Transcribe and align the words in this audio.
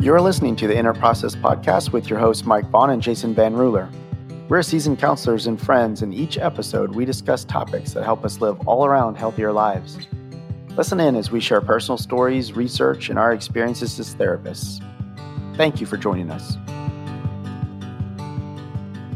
You're 0.00 0.20
listening 0.20 0.54
to 0.56 0.68
the 0.68 0.78
Inner 0.78 0.94
Process 0.94 1.34
Podcast 1.34 1.90
with 1.90 2.08
your 2.08 2.20
hosts, 2.20 2.46
Mike 2.46 2.70
Vaughn 2.70 2.90
and 2.90 3.02
Jason 3.02 3.34
Van 3.34 3.52
Ruler. 3.52 3.90
We're 4.48 4.62
seasoned 4.62 5.00
counselors 5.00 5.48
and 5.48 5.60
friends, 5.60 6.02
and 6.02 6.14
each 6.14 6.38
episode 6.38 6.94
we 6.94 7.04
discuss 7.04 7.44
topics 7.44 7.94
that 7.94 8.04
help 8.04 8.24
us 8.24 8.40
live 8.40 8.60
all 8.68 8.86
around 8.86 9.16
healthier 9.16 9.52
lives. 9.52 9.98
Listen 10.76 11.00
in 11.00 11.16
as 11.16 11.32
we 11.32 11.40
share 11.40 11.60
personal 11.60 11.98
stories, 11.98 12.52
research, 12.52 13.10
and 13.10 13.18
our 13.18 13.32
experiences 13.32 13.98
as 13.98 14.14
therapists. 14.14 14.80
Thank 15.56 15.80
you 15.80 15.86
for 15.86 15.96
joining 15.96 16.30
us. 16.30 16.56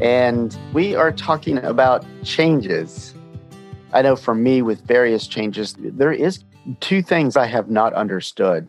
And 0.01 0.57
we 0.73 0.95
are 0.95 1.13
talking 1.13 1.59
about 1.59 2.05
changes. 2.25 3.15
I 3.93 4.01
know 4.01 4.17
for 4.17 4.35
me, 4.35 4.61
with 4.61 4.85
various 4.85 5.27
changes, 5.27 5.77
there 5.79 6.11
is 6.11 6.43
two 6.81 7.01
things 7.01 7.37
I 7.37 7.45
have 7.45 7.69
not 7.69 7.93
understood. 7.93 8.67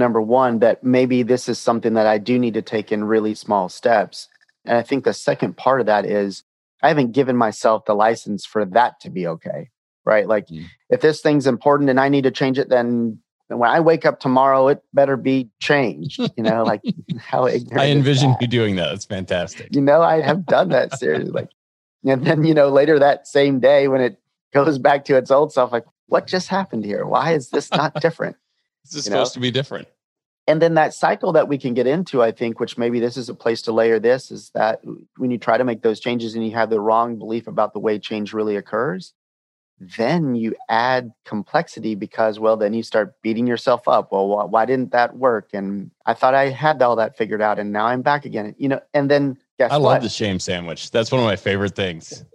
Number 0.00 0.20
one, 0.22 0.60
that 0.60 0.82
maybe 0.82 1.22
this 1.22 1.46
is 1.46 1.58
something 1.58 1.92
that 1.92 2.06
I 2.06 2.16
do 2.16 2.38
need 2.38 2.54
to 2.54 2.62
take 2.62 2.90
in 2.90 3.04
really 3.04 3.34
small 3.34 3.68
steps. 3.68 4.28
And 4.64 4.78
I 4.78 4.82
think 4.82 5.04
the 5.04 5.12
second 5.12 5.58
part 5.58 5.80
of 5.80 5.86
that 5.86 6.06
is 6.06 6.42
I 6.82 6.88
haven't 6.88 7.12
given 7.12 7.36
myself 7.36 7.84
the 7.84 7.94
license 7.94 8.46
for 8.46 8.64
that 8.64 8.98
to 9.00 9.10
be 9.10 9.26
okay. 9.26 9.68
Right. 10.06 10.26
Like 10.26 10.46
mm. 10.46 10.64
if 10.88 11.02
this 11.02 11.20
thing's 11.20 11.46
important 11.46 11.90
and 11.90 12.00
I 12.00 12.08
need 12.08 12.24
to 12.24 12.30
change 12.30 12.58
it, 12.58 12.70
then 12.70 13.18
when 13.48 13.68
I 13.68 13.80
wake 13.80 14.06
up 14.06 14.20
tomorrow, 14.20 14.68
it 14.68 14.82
better 14.94 15.18
be 15.18 15.50
changed. 15.60 16.18
You 16.18 16.42
know, 16.44 16.64
like 16.64 16.80
how 17.18 17.46
I 17.46 17.60
envision 17.88 18.34
you 18.40 18.46
doing 18.46 18.76
that. 18.76 18.94
It's 18.94 19.04
fantastic. 19.04 19.68
You 19.74 19.82
know, 19.82 20.00
I 20.00 20.22
have 20.22 20.46
done 20.46 20.70
that 20.70 20.98
seriously. 20.98 21.30
Like, 21.30 21.50
and 22.06 22.26
then, 22.26 22.44
you 22.44 22.54
know, 22.54 22.70
later 22.70 22.98
that 22.98 23.26
same 23.26 23.60
day 23.60 23.86
when 23.88 24.00
it 24.00 24.18
goes 24.54 24.78
back 24.78 25.04
to 25.04 25.16
its 25.18 25.30
old 25.30 25.52
self, 25.52 25.70
like, 25.72 25.84
what 26.06 26.26
just 26.26 26.48
happened 26.48 26.86
here? 26.86 27.04
Why 27.04 27.34
is 27.34 27.50
this 27.50 27.70
not 27.70 28.00
different? 28.00 28.36
This 28.84 28.94
is 28.94 29.04
supposed 29.04 29.32
know? 29.32 29.34
to 29.34 29.40
be 29.40 29.50
different. 29.50 29.88
And 30.46 30.60
then 30.60 30.74
that 30.74 30.94
cycle 30.94 31.32
that 31.32 31.46
we 31.46 31.58
can 31.58 31.74
get 31.74 31.86
into 31.86 32.22
i 32.22 32.32
think 32.32 32.58
which 32.58 32.76
maybe 32.76 32.98
this 32.98 33.16
is 33.16 33.28
a 33.28 33.34
place 33.34 33.62
to 33.62 33.72
layer 33.72 34.00
this 34.00 34.32
is 34.32 34.50
that 34.54 34.80
when 35.16 35.30
you 35.30 35.38
try 35.38 35.56
to 35.56 35.62
make 35.62 35.82
those 35.82 36.00
changes 36.00 36.34
and 36.34 36.44
you 36.44 36.50
have 36.52 36.70
the 36.70 36.80
wrong 36.80 37.18
belief 37.18 37.46
about 37.46 37.72
the 37.72 37.78
way 37.78 38.00
change 38.00 38.32
really 38.32 38.56
occurs 38.56 39.14
then 39.80 40.34
you 40.34 40.54
add 40.68 41.10
complexity 41.24 41.94
because 41.94 42.38
well 42.38 42.56
then 42.56 42.74
you 42.74 42.82
start 42.82 43.14
beating 43.22 43.46
yourself 43.46 43.88
up. 43.88 44.12
Well 44.12 44.48
why, 44.48 44.66
didn't 44.66 44.92
that 44.92 45.16
work? 45.16 45.50
And 45.54 45.90
i 46.06 46.12
thought 46.14 46.34
i 46.34 46.50
had 46.50 46.82
all 46.82 46.96
that 46.96 47.16
figured 47.16 47.40
out 47.40 47.58
and 47.58 47.72
now 47.72 47.86
i'm 47.86 48.02
back 48.02 48.24
again. 48.24 48.54
You 48.58 48.68
know 48.68 48.80
and 48.92 49.10
then 49.10 49.38
guess 49.58 49.72
i 49.72 49.78
what? 49.78 49.94
love 49.94 50.02
the 50.02 50.08
shame 50.10 50.38
sandwich. 50.38 50.90
That's 50.90 51.10
one 51.10 51.20
of 51.20 51.24
my 51.24 51.36
favorite 51.36 51.74
things. 51.74 52.24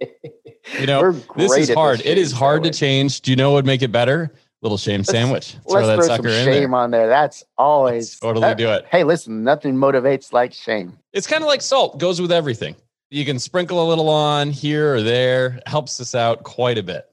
You 0.80 0.86
know 0.86 1.12
this 1.36 1.56
is 1.56 1.72
hard. 1.72 2.04
It 2.04 2.18
is 2.18 2.32
hard 2.32 2.64
sandwich. 2.64 2.72
to 2.72 2.78
change. 2.80 3.20
Do 3.20 3.30
you 3.30 3.36
know 3.36 3.50
what 3.50 3.58
would 3.58 3.66
make 3.66 3.82
it 3.82 3.92
better 3.92 4.32
little 4.62 4.78
shame 4.78 5.00
let's, 5.00 5.10
sandwich. 5.10 5.56
Throw 5.68 5.80
let's 5.80 5.86
that 5.86 5.96
throw 5.96 6.06
sucker 6.06 6.28
some 6.30 6.44
shame 6.44 6.70
there. 6.70 6.80
on 6.80 6.90
there. 6.90 7.08
That's 7.08 7.44
always 7.58 8.12
let's 8.12 8.20
totally 8.20 8.48
that, 8.48 8.58
do 8.58 8.68
it. 8.70 8.86
Hey, 8.90 9.04
listen, 9.04 9.44
nothing 9.44 9.74
motivates 9.74 10.32
like 10.32 10.52
shame. 10.52 10.98
It's 11.12 11.26
kind 11.26 11.42
of 11.42 11.48
like 11.48 11.62
salt, 11.62 11.98
goes 11.98 12.20
with 12.20 12.32
everything. 12.32 12.76
You 13.10 13.24
can 13.24 13.38
sprinkle 13.38 13.84
a 13.84 13.86
little 13.88 14.08
on 14.08 14.50
here 14.50 14.94
or 14.96 15.02
there, 15.02 15.60
helps 15.66 16.00
us 16.00 16.14
out 16.14 16.42
quite 16.42 16.78
a 16.78 16.82
bit. 16.82 17.08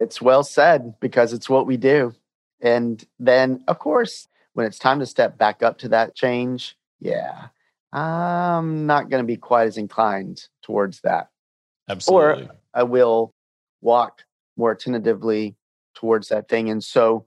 It's 0.00 0.22
well 0.22 0.44
said 0.44 0.94
because 1.00 1.32
it's 1.32 1.48
what 1.48 1.66
we 1.66 1.76
do. 1.76 2.14
And 2.60 3.04
then, 3.18 3.64
of 3.66 3.78
course, 3.78 4.28
when 4.52 4.66
it's 4.66 4.78
time 4.78 5.00
to 5.00 5.06
step 5.06 5.36
back 5.36 5.62
up 5.62 5.78
to 5.78 5.88
that 5.88 6.14
change, 6.14 6.76
yeah, 7.00 7.48
I'm 7.92 8.86
not 8.86 9.10
going 9.10 9.22
to 9.22 9.26
be 9.26 9.36
quite 9.36 9.66
as 9.66 9.76
inclined 9.76 10.46
towards 10.62 11.00
that. 11.00 11.30
Absolutely. 11.88 12.44
Or 12.44 12.50
I 12.74 12.82
will 12.84 13.34
walk 13.80 14.24
more 14.56 14.74
tentatively 14.74 15.56
towards 15.98 16.28
that 16.28 16.48
thing. 16.48 16.70
And 16.70 16.82
so 16.82 17.26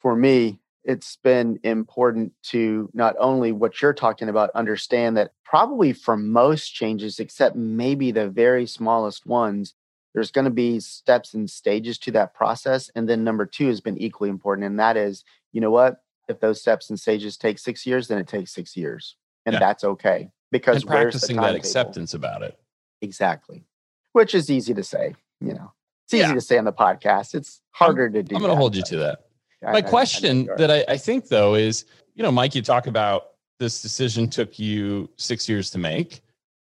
for 0.00 0.16
me, 0.16 0.58
it's 0.82 1.16
been 1.22 1.60
important 1.62 2.32
to 2.42 2.90
not 2.92 3.14
only 3.20 3.52
what 3.52 3.80
you're 3.80 3.94
talking 3.94 4.28
about, 4.28 4.50
understand 4.54 5.16
that 5.16 5.30
probably 5.44 5.92
for 5.92 6.16
most 6.16 6.70
changes, 6.70 7.20
except 7.20 7.54
maybe 7.54 8.10
the 8.10 8.28
very 8.28 8.66
smallest 8.66 9.24
ones, 9.24 9.74
there's 10.14 10.32
going 10.32 10.46
to 10.46 10.50
be 10.50 10.80
steps 10.80 11.32
and 11.32 11.48
stages 11.48 11.96
to 11.98 12.10
that 12.12 12.34
process. 12.34 12.90
And 12.96 13.08
then 13.08 13.22
number 13.22 13.46
two 13.46 13.68
has 13.68 13.80
been 13.80 13.98
equally 13.98 14.30
important. 14.30 14.66
And 14.66 14.80
that 14.80 14.96
is, 14.96 15.24
you 15.52 15.60
know 15.60 15.70
what? 15.70 16.02
If 16.28 16.40
those 16.40 16.60
steps 16.60 16.90
and 16.90 16.98
stages 16.98 17.36
take 17.36 17.60
six 17.60 17.86
years, 17.86 18.08
then 18.08 18.18
it 18.18 18.26
takes 18.26 18.52
six 18.52 18.76
years. 18.76 19.16
And 19.44 19.52
yeah. 19.54 19.60
that's 19.60 19.84
okay. 19.84 20.30
Because 20.50 20.82
and 20.82 20.86
practicing 20.86 21.36
that 21.36 21.54
acceptance 21.54 22.14
about 22.14 22.42
it. 22.42 22.58
Exactly. 23.00 23.64
Which 24.12 24.34
is 24.34 24.50
easy 24.50 24.74
to 24.74 24.82
say, 24.82 25.14
you 25.40 25.54
know. 25.54 25.72
It's 26.06 26.14
easy 26.14 26.22
yeah. 26.22 26.34
to 26.34 26.40
say 26.40 26.56
on 26.56 26.64
the 26.64 26.72
podcast. 26.72 27.34
It's 27.34 27.60
harder 27.72 28.06
I'm, 28.06 28.12
to 28.12 28.22
do. 28.22 28.36
I'm 28.36 28.40
going 28.40 28.52
to 28.52 28.56
hold 28.56 28.76
you 28.76 28.82
to 28.82 28.96
that. 28.98 29.26
I, 29.66 29.72
My 29.72 29.78
I, 29.78 29.82
question 29.82 30.48
I, 30.52 30.56
that 30.56 30.70
I, 30.70 30.92
I 30.92 30.96
think 30.96 31.26
though 31.26 31.56
is, 31.56 31.84
you 32.14 32.22
know, 32.22 32.30
Mike, 32.30 32.54
you 32.54 32.62
talk 32.62 32.86
about 32.86 33.30
this 33.58 33.82
decision 33.82 34.28
took 34.28 34.56
you 34.56 35.10
six 35.16 35.48
years 35.48 35.68
to 35.70 35.78
make. 35.78 36.20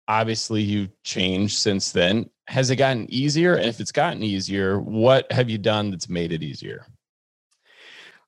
Obviously, 0.09 0.61
you've 0.61 0.89
changed 1.03 1.57
since 1.57 1.93
then. 1.93 2.29
Has 2.47 2.69
it 2.69 2.75
gotten 2.75 3.05
easier? 3.09 3.55
And 3.55 3.67
if 3.67 3.79
it's 3.79 3.93
gotten 3.93 4.23
easier, 4.23 4.81
what 4.81 5.31
have 5.31 5.49
you 5.49 5.57
done 5.57 5.91
that's 5.91 6.09
made 6.09 6.33
it 6.33 6.43
easier? 6.43 6.85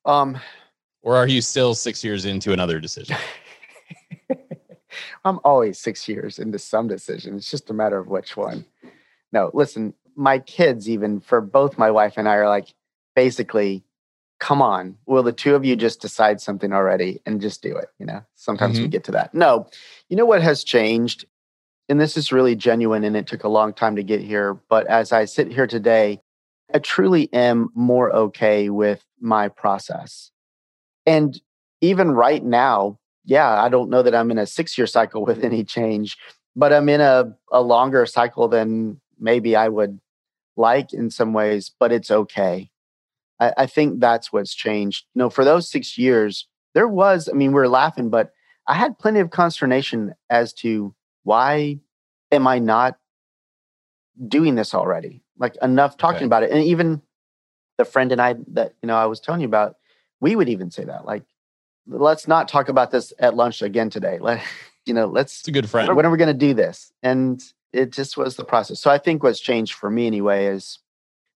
Um, 0.05 0.39
or 1.01 1.17
are 1.17 1.27
you 1.27 1.41
still 1.41 1.75
six 1.75 2.05
years 2.05 2.23
into 2.23 2.53
another 2.53 2.79
decision? 2.79 3.17
I'm 5.25 5.39
always 5.43 5.77
six 5.77 6.07
years 6.07 6.39
into 6.39 6.57
some 6.57 6.87
decision. 6.87 7.35
It's 7.35 7.51
just 7.51 7.69
a 7.69 7.73
matter 7.73 7.97
of 7.97 8.07
which 8.07 8.37
one. 8.37 8.63
No, 9.33 9.51
listen, 9.53 9.93
my 10.15 10.39
kids, 10.39 10.89
even 10.89 11.19
for 11.19 11.41
both 11.41 11.77
my 11.77 11.91
wife 11.91 12.13
and 12.17 12.27
I, 12.27 12.35
are 12.35 12.49
like, 12.49 12.73
basically, 13.15 13.83
come 14.39 14.61
on, 14.61 14.97
will 15.05 15.23
the 15.23 15.31
two 15.31 15.55
of 15.55 15.65
you 15.65 15.75
just 15.75 16.01
decide 16.01 16.41
something 16.41 16.73
already 16.73 17.21
and 17.25 17.41
just 17.41 17.61
do 17.61 17.75
it? 17.75 17.89
You 17.99 18.05
know, 18.05 18.21
sometimes 18.35 18.75
mm-hmm. 18.75 18.83
we 18.83 18.89
get 18.89 19.03
to 19.05 19.11
that. 19.11 19.33
No, 19.33 19.67
you 20.09 20.15
know 20.15 20.25
what 20.25 20.41
has 20.41 20.63
changed? 20.63 21.25
And 21.89 21.99
this 21.99 22.15
is 22.15 22.31
really 22.31 22.55
genuine 22.55 23.03
and 23.03 23.17
it 23.17 23.27
took 23.27 23.43
a 23.43 23.49
long 23.49 23.73
time 23.73 23.95
to 23.97 24.03
get 24.03 24.21
here. 24.21 24.53
But 24.69 24.87
as 24.87 25.11
I 25.11 25.25
sit 25.25 25.51
here 25.51 25.67
today, 25.67 26.21
I 26.73 26.79
truly 26.79 27.31
am 27.33 27.69
more 27.75 28.13
okay 28.13 28.69
with 28.69 29.03
my 29.19 29.49
process. 29.49 30.31
And 31.05 31.39
even 31.81 32.11
right 32.11 32.43
now, 32.43 32.97
yeah, 33.25 33.61
I 33.61 33.69
don't 33.69 33.89
know 33.89 34.03
that 34.03 34.15
I'm 34.15 34.31
in 34.31 34.37
a 34.37 34.47
six 34.47 34.77
year 34.77 34.87
cycle 34.87 35.25
with 35.25 35.43
any 35.43 35.63
change, 35.63 36.17
but 36.55 36.71
I'm 36.71 36.89
in 36.89 37.01
a, 37.01 37.33
a 37.51 37.61
longer 37.61 38.05
cycle 38.05 38.47
than 38.47 39.00
maybe 39.21 39.55
I 39.55 39.69
would 39.69 39.99
like 40.57 40.91
in 40.91 41.09
some 41.09 41.33
ways, 41.33 41.71
but 41.79 41.91
it's 41.91 42.11
okay. 42.11 42.69
I, 43.39 43.53
I 43.57 43.65
think 43.65 43.99
that's 43.99 44.33
what's 44.33 44.53
changed. 44.53 45.05
You 45.13 45.19
know, 45.19 45.29
for 45.29 45.45
those 45.45 45.69
six 45.69 45.97
years, 45.97 46.47
there 46.73 46.87
was, 46.87 47.29
I 47.29 47.33
mean, 47.33 47.53
we 47.53 47.61
are 47.61 47.67
laughing, 47.67 48.09
but 48.09 48.31
I 48.67 48.75
had 48.75 48.99
plenty 48.99 49.19
of 49.19 49.29
consternation 49.29 50.13
as 50.29 50.53
to 50.53 50.93
why 51.23 51.79
am 52.31 52.47
I 52.47 52.59
not 52.59 52.97
doing 54.27 54.55
this 54.55 54.73
already? 54.73 55.23
Like 55.37 55.55
enough 55.61 55.97
talking 55.97 56.17
okay. 56.17 56.25
about 56.25 56.43
it. 56.43 56.51
And 56.51 56.63
even 56.63 57.01
the 57.77 57.85
friend 57.85 58.11
and 58.11 58.21
I 58.21 58.35
that, 58.49 58.73
you 58.81 58.87
know, 58.87 58.95
I 58.95 59.05
was 59.05 59.19
telling 59.19 59.41
you 59.41 59.47
about, 59.47 59.75
we 60.19 60.35
would 60.35 60.49
even 60.49 60.69
say 60.69 60.83
that, 60.85 61.05
like, 61.05 61.23
let's 61.87 62.27
not 62.27 62.47
talk 62.47 62.69
about 62.69 62.91
this 62.91 63.11
at 63.17 63.35
lunch 63.35 63.61
again 63.61 63.89
today. 63.89 64.19
Let, 64.19 64.43
you 64.85 64.93
know, 64.93 65.07
let's, 65.07 65.39
it's 65.39 65.47
a 65.47 65.51
good 65.51 65.69
friend. 65.69 65.95
When 65.95 66.05
are 66.05 66.11
we 66.11 66.17
going 66.17 66.27
to 66.27 66.33
do 66.33 66.53
this? 66.53 66.91
And 67.01 67.41
it 67.73 67.91
just 67.91 68.17
was 68.17 68.35
the 68.35 68.45
process. 68.45 68.79
So 68.79 68.89
I 68.91 68.97
think 68.97 69.23
what's 69.23 69.39
changed 69.39 69.73
for 69.73 69.89
me 69.89 70.07
anyway 70.07 70.45
is 70.45 70.79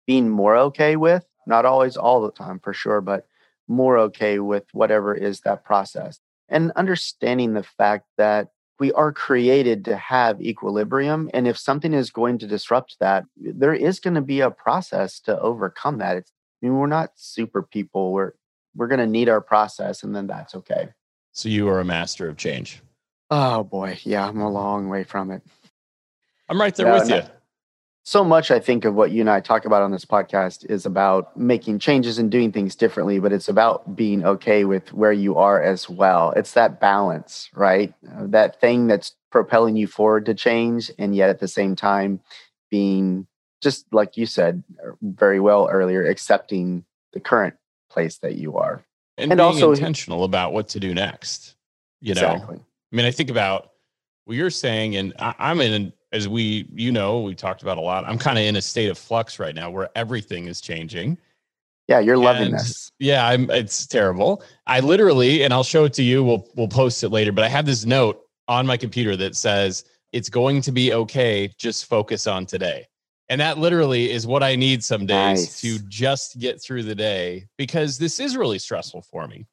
being 0.07 0.29
more 0.29 0.55
okay 0.57 0.95
with, 0.95 1.25
not 1.47 1.65
always 1.65 1.97
all 1.97 2.21
the 2.21 2.31
time 2.31 2.59
for 2.59 2.73
sure, 2.73 3.01
but 3.01 3.27
more 3.67 3.97
okay 3.97 4.39
with 4.39 4.65
whatever 4.73 5.13
is 5.13 5.41
that 5.41 5.63
process. 5.63 6.19
And 6.49 6.71
understanding 6.75 7.53
the 7.53 7.63
fact 7.63 8.05
that 8.17 8.49
we 8.79 8.91
are 8.91 9.11
created 9.11 9.85
to 9.85 9.95
have 9.95 10.41
equilibrium. 10.41 11.29
And 11.33 11.47
if 11.47 11.57
something 11.57 11.93
is 11.93 12.11
going 12.11 12.37
to 12.39 12.47
disrupt 12.47 12.97
that, 12.99 13.25
there 13.37 13.73
is 13.73 13.99
going 13.99 14.15
to 14.15 14.21
be 14.21 14.41
a 14.41 14.51
process 14.51 15.19
to 15.21 15.39
overcome 15.39 15.99
that. 15.99 16.17
It's, 16.17 16.31
I 16.61 16.67
mean, 16.67 16.77
we're 16.77 16.87
not 16.87 17.11
super 17.15 17.63
people. 17.63 18.11
We're 18.11 18.33
we're 18.75 18.87
going 18.87 18.99
to 18.99 19.07
need 19.07 19.29
our 19.29 19.39
process, 19.39 20.03
and 20.03 20.13
then 20.13 20.27
that's 20.27 20.53
okay. 20.53 20.89
So 21.31 21.47
you 21.47 21.69
are 21.69 21.79
a 21.79 21.85
master 21.85 22.27
of 22.27 22.35
change. 22.35 22.81
Oh 23.29 23.63
boy, 23.63 23.99
yeah, 24.03 24.27
I'm 24.27 24.41
a 24.41 24.49
long 24.49 24.89
way 24.89 25.03
from 25.03 25.31
it. 25.31 25.41
I'm 26.49 26.59
right 26.59 26.75
there 26.75 26.91
with 26.91 27.09
you. 27.09 27.21
So 28.07 28.23
much, 28.23 28.51
I 28.51 28.59
think, 28.59 28.85
of 28.85 28.93
what 28.93 29.09
you 29.09 29.21
and 29.21 29.29
I 29.29 29.39
talk 29.39 29.65
about 29.65 29.81
on 29.81 29.89
this 29.89 30.05
podcast 30.05 30.69
is 30.69 30.85
about 30.85 31.35
making 31.35 31.79
changes 31.79 32.19
and 32.19 32.29
doing 32.29 32.51
things 32.51 32.75
differently, 32.75 33.19
but 33.19 33.33
it's 33.33 33.49
about 33.49 33.95
being 33.95 34.23
okay 34.23 34.63
with 34.63 34.93
where 34.93 35.11
you 35.11 35.37
are 35.37 35.59
as 35.59 35.89
well. 35.89 36.31
It's 36.35 36.53
that 36.53 36.79
balance, 36.79 37.49
right? 37.55 37.95
Uh, 38.07 38.27
that 38.27 38.61
thing 38.61 38.85
that's 38.85 39.15
propelling 39.31 39.75
you 39.75 39.87
forward 39.87 40.27
to 40.27 40.35
change, 40.35 40.91
and 40.99 41.15
yet 41.15 41.31
at 41.31 41.39
the 41.39 41.47
same 41.47 41.75
time, 41.75 42.19
being 42.69 43.25
just 43.63 43.91
like 43.91 44.17
you 44.17 44.27
said 44.27 44.63
uh, 44.85 44.91
very 45.01 45.39
well 45.39 45.67
earlier, 45.71 46.05
accepting 46.05 46.85
the 47.13 47.19
current 47.19 47.55
place 47.89 48.19
that 48.19 48.35
you 48.35 48.57
are. 48.57 48.85
And, 49.17 49.31
and 49.31 49.41
also 49.41 49.71
intentional 49.71 50.25
about 50.25 50.53
what 50.53 50.67
to 50.69 50.79
do 50.79 50.93
next. 50.93 51.55
You 52.01 52.13
know, 52.13 52.33
exactly. 52.33 52.57
I 52.57 52.95
mean, 52.95 53.05
I 53.07 53.11
think 53.11 53.31
about 53.31 53.71
what 54.25 54.37
you're 54.37 54.51
saying, 54.51 54.95
and 54.95 55.13
I, 55.17 55.33
I'm 55.39 55.59
in 55.59 55.91
as 56.15 56.29
we, 56.29 56.67
you 56.73 56.91
know, 56.91 57.19
we 57.19 57.35
talked 57.35 57.61
about 57.61 57.77
a 57.77 57.81
lot. 57.81 58.05
I'm 58.07 58.17
kind 58.17 58.37
of 58.37 58.45
in 58.45 58.55
a 58.55 58.61
state 58.61 58.89
of 58.89 58.97
flux 58.97 59.37
right 59.37 59.53
now 59.53 59.69
where 59.69 59.89
everything 59.95 60.47
is 60.47 60.61
changing. 60.61 61.17
Yeah, 61.87 61.99
you're 61.99 62.17
loving 62.17 62.51
this. 62.51 62.91
Yeah, 62.99 63.27
I'm 63.27 63.51
it's 63.51 63.85
terrible. 63.85 64.41
I 64.65 64.79
literally, 64.79 65.43
and 65.43 65.53
I'll 65.53 65.63
show 65.63 65.83
it 65.83 65.93
to 65.93 66.03
you. 66.03 66.23
We'll 66.23 66.47
we'll 66.55 66.67
post 66.67 67.03
it 67.03 67.09
later, 67.09 67.31
but 67.31 67.43
I 67.43 67.49
have 67.49 67.65
this 67.65 67.85
note 67.85 68.25
on 68.47 68.65
my 68.65 68.77
computer 68.77 69.15
that 69.17 69.35
says 69.35 69.83
it's 70.11 70.29
going 70.29 70.61
to 70.61 70.71
be 70.71 70.93
okay. 70.93 71.53
Just 71.59 71.85
focus 71.85 72.25
on 72.25 72.45
today. 72.45 72.87
And 73.27 73.41
that 73.41 73.57
literally 73.57 74.11
is 74.11 74.25
what 74.25 74.43
I 74.43 74.55
need 74.55 74.83
some 74.83 75.05
days 75.05 75.41
nice. 75.41 75.61
to 75.61 75.79
just 75.87 76.39
get 76.39 76.61
through 76.61 76.83
the 76.83 76.95
day 76.95 77.45
because 77.57 77.97
this 77.97 78.19
is 78.19 78.37
really 78.37 78.59
stressful 78.59 79.01
for 79.01 79.27
me. 79.27 79.45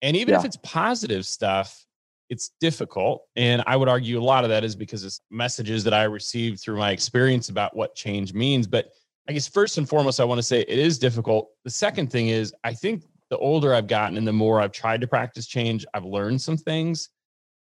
And 0.00 0.16
even 0.16 0.32
yeah. 0.32 0.40
if 0.40 0.44
it's 0.44 0.58
positive 0.62 1.24
stuff, 1.26 1.86
it's 2.32 2.52
difficult. 2.60 3.24
And 3.36 3.62
I 3.66 3.76
would 3.76 3.90
argue 3.90 4.18
a 4.18 4.24
lot 4.24 4.42
of 4.42 4.48
that 4.48 4.64
is 4.64 4.74
because 4.74 5.04
it's 5.04 5.20
messages 5.30 5.84
that 5.84 5.92
I 5.92 6.04
received 6.04 6.60
through 6.60 6.78
my 6.78 6.90
experience 6.90 7.50
about 7.50 7.76
what 7.76 7.94
change 7.94 8.32
means. 8.32 8.66
But 8.66 8.88
I 9.28 9.34
guess 9.34 9.46
first 9.46 9.76
and 9.76 9.86
foremost, 9.86 10.18
I 10.18 10.24
want 10.24 10.38
to 10.38 10.42
say 10.42 10.62
it 10.62 10.78
is 10.78 10.98
difficult. 10.98 11.50
The 11.64 11.70
second 11.70 12.10
thing 12.10 12.28
is, 12.28 12.54
I 12.64 12.72
think 12.72 13.04
the 13.28 13.36
older 13.36 13.74
I've 13.74 13.86
gotten 13.86 14.16
and 14.16 14.26
the 14.26 14.32
more 14.32 14.62
I've 14.62 14.72
tried 14.72 15.02
to 15.02 15.06
practice 15.06 15.46
change, 15.46 15.84
I've 15.92 16.06
learned 16.06 16.40
some 16.40 16.56
things. 16.56 17.10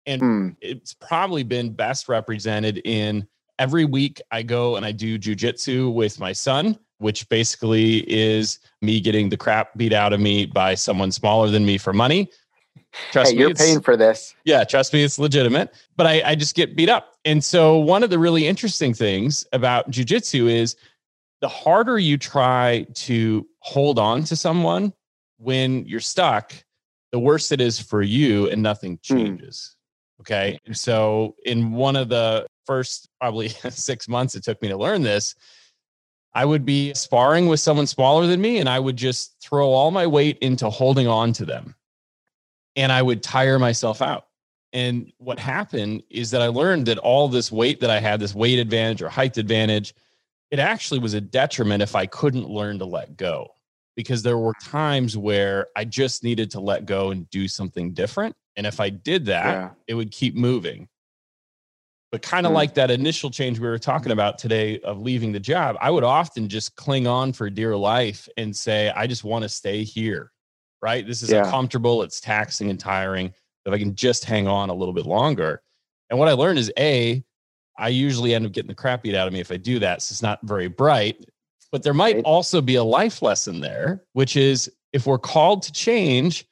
And 0.05 0.21
mm. 0.21 0.57
it's 0.61 0.93
probably 0.93 1.45
been 1.45 1.73
best 1.73 2.07
represented 2.07 2.83
in 2.85 3.27
every 3.59 3.87
week 3.87 4.21
I 4.31 4.43
go 4.43 4.77
and 4.77 4.85
I 4.85 4.93
do 4.93 5.19
jujitsu 5.19 5.95
with 5.95 6.21
my 6.21 6.35
son, 6.35 6.79
which 6.99 7.27
basically 7.31 8.01
is 8.01 8.59
me 8.83 9.01
getting 9.01 9.31
the 9.31 9.37
crap 9.39 9.79
beat 9.79 9.95
out 9.95 10.13
of 10.13 10.21
me 10.21 10.45
by 10.45 10.75
someone 10.75 11.11
smaller 11.11 11.49
than 11.49 11.65
me 11.65 11.79
for 11.79 11.95
money. 11.95 12.31
Trust 13.13 13.31
hey, 13.31 13.37
me, 13.37 13.43
you're 13.43 13.55
paying 13.55 13.81
for 13.81 13.97
this. 13.97 14.35
Yeah, 14.45 14.65
trust 14.65 14.93
me, 14.93 15.03
it's 15.03 15.19
legitimate. 15.19 15.75
But 15.97 16.07
I, 16.07 16.23
I 16.25 16.35
just 16.35 16.55
get 16.55 16.77
beat 16.77 16.89
up. 16.89 17.15
And 17.25 17.43
so 17.43 17.79
one 17.79 18.03
of 18.03 18.11
the 18.11 18.19
really 18.19 18.47
interesting 18.47 18.95
things 18.95 19.47
about 19.53 19.91
jujitsu 19.91 20.51
is 20.51 20.77
the 21.41 21.49
harder 21.49 21.99
you 21.99 22.19
try 22.19 22.87
to 22.95 23.47
hold 23.61 23.99
on 23.99 24.25
to 24.25 24.37
someone 24.37 24.93
when 25.39 25.85
you're 25.87 26.01
stuck, 26.01 26.53
the 27.13 27.19
worse 27.19 27.53
it 27.53 27.61
is 27.61 27.81
for 27.81 28.03
you 28.03 28.49
and 28.51 28.63
nothing 28.63 28.99
hmm. 29.07 29.17
changes. 29.17 29.75
Mm. 29.75 30.21
Okay. 30.21 30.59
And 30.67 30.77
so, 30.77 31.37
in 31.45 31.73
one 31.73 31.97
of 31.97 32.09
the 32.09 32.47
first 32.67 33.09
probably 33.21 33.49
six 33.71 34.09
months 34.09 34.35
it 34.35 34.45
took 34.45 34.61
me 34.61 34.69
to 34.69 34.77
learn 34.77 35.03
this, 35.03 35.35
I 36.35 36.45
would 36.45 36.65
be 36.65 36.93
sparring 36.95 37.47
with 37.47 37.61
someone 37.61 37.87
smaller 37.87 38.27
than 38.27 38.41
me 38.41 38.59
and 38.59 38.69
I 38.69 38.79
would 38.79 38.97
just 38.97 39.37
throw 39.41 39.69
all 39.69 39.91
my 39.91 40.07
weight 40.07 40.39
into 40.39 40.69
holding 40.69 41.09
on 41.09 41.33
to 41.35 41.45
them. 41.45 41.75
And 42.79 42.91
I 42.91 43.03
would 43.03 43.23
tire 43.23 43.59
myself 43.59 44.01
out. 44.01 44.29
And 44.73 45.13
what 45.19 45.39
happened 45.39 46.03
is 46.11 46.31
that 46.31 46.43
I 46.43 46.47
learned 46.47 46.87
that 46.87 46.99
all 46.99 47.29
this 47.29 47.51
weight 47.51 47.81
that 47.81 47.91
I 47.91 48.01
had, 48.01 48.21
this 48.21 48.35
weight 48.35 48.59
advantage 48.59 49.03
or 49.03 49.09
height 49.09 49.37
advantage, 49.37 49.95
it 50.51 50.59
actually 50.59 51.01
was 51.01 51.15
a 51.15 51.21
detriment 51.21 51.83
if 51.83 51.95
I 51.95 52.07
couldn't 52.07 52.49
learn 52.49 52.79
to 52.79 52.85
let 52.85 53.17
go 53.17 53.49
because 53.97 54.23
there 54.23 54.39
were 54.39 54.55
times 54.63 55.17
where 55.17 55.67
I 55.75 55.85
just 55.85 56.23
needed 56.23 56.53
to 56.53 56.61
let 56.61 56.87
go 56.87 57.11
and 57.11 57.29
do 57.31 57.49
something 57.49 57.93
different. 57.95 58.37
And 58.57 58.67
if 58.67 58.79
I 58.79 58.91
did 58.91 59.27
that, 59.27 59.47
yeah. 59.47 59.71
it 59.89 59.95
would 59.95 60.13
keep 60.13 60.37
moving. 60.37 60.89
But 62.13 62.23
kind 62.23 62.47
of 62.47 62.53
mm. 62.53 62.57
like 62.57 62.75
that 62.75 62.91
initial 62.91 63.31
change 63.31 63.59
we 63.59 63.67
were 63.69 63.79
talking 63.79 64.13
about 64.13 64.39
today 64.39 64.79
of 64.81 65.01
leaving 65.01 65.33
the 65.33 65.41
job, 65.41 65.77
I 65.81 65.91
would 65.91 66.05
often 66.05 66.49
just 66.49 66.77
cling 66.77 67.07
on 67.07 67.33
for 67.33 67.51
dear 67.51 67.77
life 67.77 68.29
and 68.37 68.55
say, 68.55 68.91
I 68.91 69.07
just 69.07 69.25
want 69.25 69.43
to 69.43 69.49
stay 69.49 69.83
here. 69.83 70.31
Right. 70.81 71.07
This 71.07 71.23
is 71.23 71.31
yeah. 71.31 71.45
uncomfortable. 71.45 72.03
It's 72.03 72.21
taxing 72.21 72.71
and 72.71 72.79
tiring. 72.79 73.33
If 73.67 73.73
I 73.73 73.79
can 73.79 73.95
just 73.95 74.25
hang 74.25 74.47
on 74.47 74.71
a 74.71 74.75
little 74.75 74.95
bit 74.95 75.07
longer. 75.07 75.63
And 76.11 76.19
what 76.19 76.29
I 76.29 76.33
learned 76.33 76.59
is 76.59 76.73
A, 76.79 77.23
I 77.79 77.89
usually 77.89 78.35
end 78.35 78.47
up 78.47 78.53
getting 78.53 78.69
the 78.69 78.75
crap 78.75 79.03
beat 79.03 79.15
out 79.15 79.27
of 79.27 79.33
me 79.33 79.41
if 79.41 79.53
I 79.53 79.57
do 79.57 79.79
that. 79.81 80.03
So 80.03 80.13
it's 80.13 80.23
not 80.23 80.41
very 80.43 80.69
bright. 80.69 81.27
But 81.71 81.83
there 81.83 81.95
might 81.95 82.17
right. 82.17 82.25
also 82.25 82.61
be 82.61 82.77
a 82.77 82.85
life 82.85 83.21
lesson 83.21 83.61
there, 83.61 84.03
which 84.15 84.37
is 84.37 84.71
if 84.93 85.07
we're 85.07 85.19
called 85.19 85.63
to 85.65 85.73
change, 85.73 86.47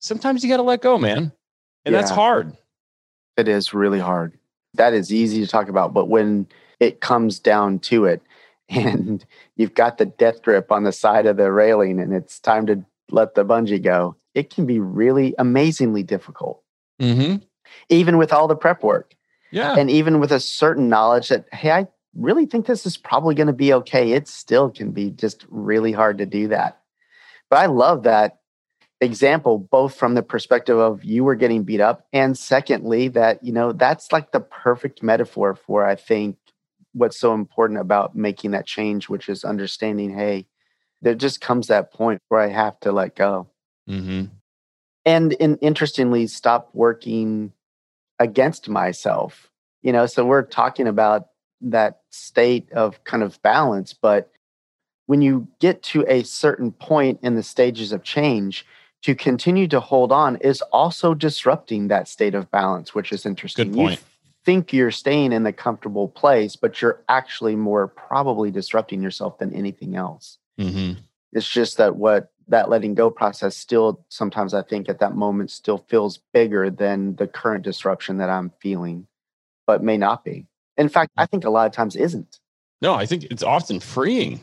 sometimes 0.00 0.42
you 0.42 0.50
got 0.50 0.58
to 0.58 0.62
let 0.62 0.82
go, 0.82 0.98
man. 0.98 1.32
And 1.84 1.92
yeah. 1.92 2.00
that's 2.00 2.10
hard. 2.10 2.56
It 3.36 3.48
is 3.48 3.74
really 3.74 3.98
hard. 3.98 4.38
That 4.74 4.94
is 4.94 5.12
easy 5.12 5.40
to 5.40 5.50
talk 5.50 5.68
about. 5.68 5.92
But 5.92 6.08
when 6.08 6.46
it 6.78 7.00
comes 7.00 7.38
down 7.38 7.80
to 7.80 8.04
it, 8.04 8.22
and 8.68 9.24
you've 9.56 9.74
got 9.74 9.98
the 9.98 10.06
death 10.06 10.42
grip 10.42 10.72
on 10.72 10.84
the 10.84 10.92
side 10.92 11.26
of 11.26 11.36
the 11.36 11.52
railing, 11.52 12.00
and 12.00 12.14
it's 12.14 12.38
time 12.38 12.66
to 12.66 12.84
let 13.12 13.34
the 13.34 13.44
bungee 13.44 13.82
go, 13.82 14.16
it 14.34 14.50
can 14.50 14.66
be 14.66 14.80
really 14.80 15.34
amazingly 15.38 16.02
difficult. 16.02 16.62
Mm-hmm. 17.00 17.36
Even 17.88 18.18
with 18.18 18.32
all 18.32 18.48
the 18.48 18.56
prep 18.56 18.82
work. 18.82 19.14
Yeah. 19.50 19.76
And 19.76 19.90
even 19.90 20.18
with 20.18 20.32
a 20.32 20.40
certain 20.40 20.88
knowledge 20.88 21.28
that, 21.28 21.46
hey, 21.52 21.70
I 21.70 21.86
really 22.16 22.46
think 22.46 22.66
this 22.66 22.86
is 22.86 22.96
probably 22.96 23.34
going 23.34 23.46
to 23.46 23.52
be 23.52 23.72
okay, 23.74 24.12
it 24.12 24.28
still 24.28 24.70
can 24.70 24.92
be 24.92 25.10
just 25.10 25.44
really 25.48 25.92
hard 25.92 26.18
to 26.18 26.26
do 26.26 26.48
that. 26.48 26.80
But 27.50 27.58
I 27.58 27.66
love 27.66 28.04
that 28.04 28.38
example, 29.00 29.58
both 29.58 29.94
from 29.94 30.14
the 30.14 30.22
perspective 30.22 30.78
of 30.78 31.04
you 31.04 31.24
were 31.24 31.34
getting 31.34 31.64
beat 31.64 31.80
up, 31.80 32.06
and 32.12 32.38
secondly, 32.38 33.08
that, 33.08 33.42
you 33.42 33.52
know, 33.52 33.72
that's 33.72 34.12
like 34.12 34.32
the 34.32 34.40
perfect 34.40 35.02
metaphor 35.02 35.54
for, 35.54 35.84
I 35.84 35.96
think, 35.96 36.36
what's 36.92 37.18
so 37.18 37.34
important 37.34 37.80
about 37.80 38.14
making 38.14 38.52
that 38.52 38.66
change, 38.66 39.08
which 39.08 39.28
is 39.28 39.44
understanding, 39.44 40.16
hey, 40.16 40.46
there 41.02 41.14
just 41.14 41.40
comes 41.40 41.66
that 41.66 41.92
point 41.92 42.20
where 42.28 42.40
I 42.40 42.48
have 42.48 42.78
to 42.80 42.92
let 42.92 43.16
go. 43.16 43.48
Mm-hmm. 43.88 44.24
And 45.04 45.32
in, 45.34 45.56
interestingly, 45.58 46.26
stop 46.28 46.70
working 46.72 47.52
against 48.18 48.68
myself 48.68 49.50
you 49.82 49.92
know 49.92 50.06
so 50.06 50.24
we're 50.24 50.42
talking 50.42 50.86
about 50.86 51.28
that 51.60 52.00
state 52.10 52.70
of 52.72 53.02
kind 53.04 53.22
of 53.22 53.40
balance 53.42 53.92
but 53.92 54.30
when 55.06 55.20
you 55.20 55.46
get 55.60 55.82
to 55.82 56.04
a 56.08 56.22
certain 56.22 56.70
point 56.72 57.18
in 57.22 57.34
the 57.34 57.42
stages 57.42 57.92
of 57.92 58.02
change 58.02 58.64
to 59.02 59.14
continue 59.14 59.66
to 59.66 59.80
hold 59.80 60.12
on 60.12 60.36
is 60.36 60.62
also 60.72 61.14
disrupting 61.14 61.88
that 61.88 62.08
state 62.08 62.34
of 62.34 62.50
balance 62.50 62.94
which 62.94 63.12
is 63.12 63.26
interesting 63.26 63.72
Good 63.72 63.76
point. 63.76 64.00
you 64.00 64.06
think 64.44 64.72
you're 64.72 64.90
staying 64.90 65.32
in 65.32 65.42
the 65.42 65.52
comfortable 65.52 66.08
place 66.08 66.56
but 66.56 66.80
you're 66.80 67.02
actually 67.08 67.56
more 67.56 67.88
probably 67.88 68.50
disrupting 68.50 69.02
yourself 69.02 69.38
than 69.38 69.52
anything 69.52 69.96
else 69.96 70.38
mm-hmm. 70.62 71.00
it's 71.32 71.48
just 71.48 71.76
that 71.78 71.96
what 71.96 72.32
that 72.48 72.68
letting 72.68 72.94
go 72.94 73.10
process 73.10 73.56
still 73.56 74.04
sometimes 74.08 74.54
I 74.54 74.62
think 74.62 74.88
at 74.88 74.98
that 75.00 75.14
moment 75.14 75.50
still 75.50 75.78
feels 75.88 76.18
bigger 76.32 76.70
than 76.70 77.16
the 77.16 77.26
current 77.26 77.64
disruption 77.64 78.18
that 78.18 78.30
I'm 78.30 78.50
feeling, 78.60 79.06
but 79.66 79.82
may 79.82 79.96
not 79.96 80.24
be. 80.24 80.46
In 80.76 80.88
fact, 80.88 81.12
I 81.16 81.26
think 81.26 81.44
a 81.44 81.50
lot 81.50 81.66
of 81.66 81.72
times 81.72 81.96
isn't. 81.96 82.40
No, 82.80 82.94
I 82.94 83.06
think 83.06 83.24
it's 83.24 83.42
often 83.42 83.80
freeing 83.80 84.40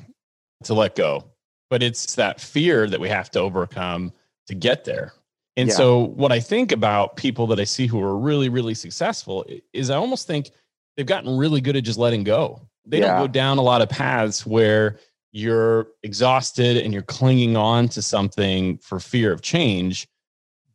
to 0.63 0.73
let 0.73 0.95
go, 0.95 1.25
but 1.69 1.83
it's 1.83 2.15
that 2.15 2.39
fear 2.39 2.87
that 2.87 2.99
we 2.99 3.09
have 3.09 3.29
to 3.31 3.39
overcome 3.39 4.13
to 4.47 4.55
get 4.55 4.85
there. 4.85 5.13
And 5.57 5.67
yeah. 5.67 5.75
so, 5.75 5.99
what 5.99 6.31
I 6.31 6.39
think 6.39 6.71
about 6.71 7.17
people 7.17 7.47
that 7.47 7.59
I 7.59 7.65
see 7.65 7.85
who 7.85 8.01
are 8.01 8.17
really, 8.17 8.47
really 8.47 8.73
successful 8.73 9.45
is 9.73 9.89
I 9.89 9.95
almost 9.95 10.25
think 10.25 10.51
they've 10.95 11.05
gotten 11.05 11.37
really 11.37 11.59
good 11.59 11.75
at 11.75 11.83
just 11.83 11.99
letting 11.99 12.23
go. 12.23 12.61
They 12.85 12.99
yeah. 12.99 13.07
don't 13.07 13.23
go 13.23 13.27
down 13.27 13.57
a 13.57 13.61
lot 13.61 13.81
of 13.81 13.89
paths 13.89 14.45
where 14.45 14.99
you're 15.31 15.87
exhausted 16.03 16.77
and 16.77 16.93
you're 16.93 17.01
clinging 17.03 17.55
on 17.55 17.87
to 17.89 18.01
something 18.01 18.77
for 18.79 18.99
fear 18.99 19.31
of 19.31 19.41
change, 19.41 20.07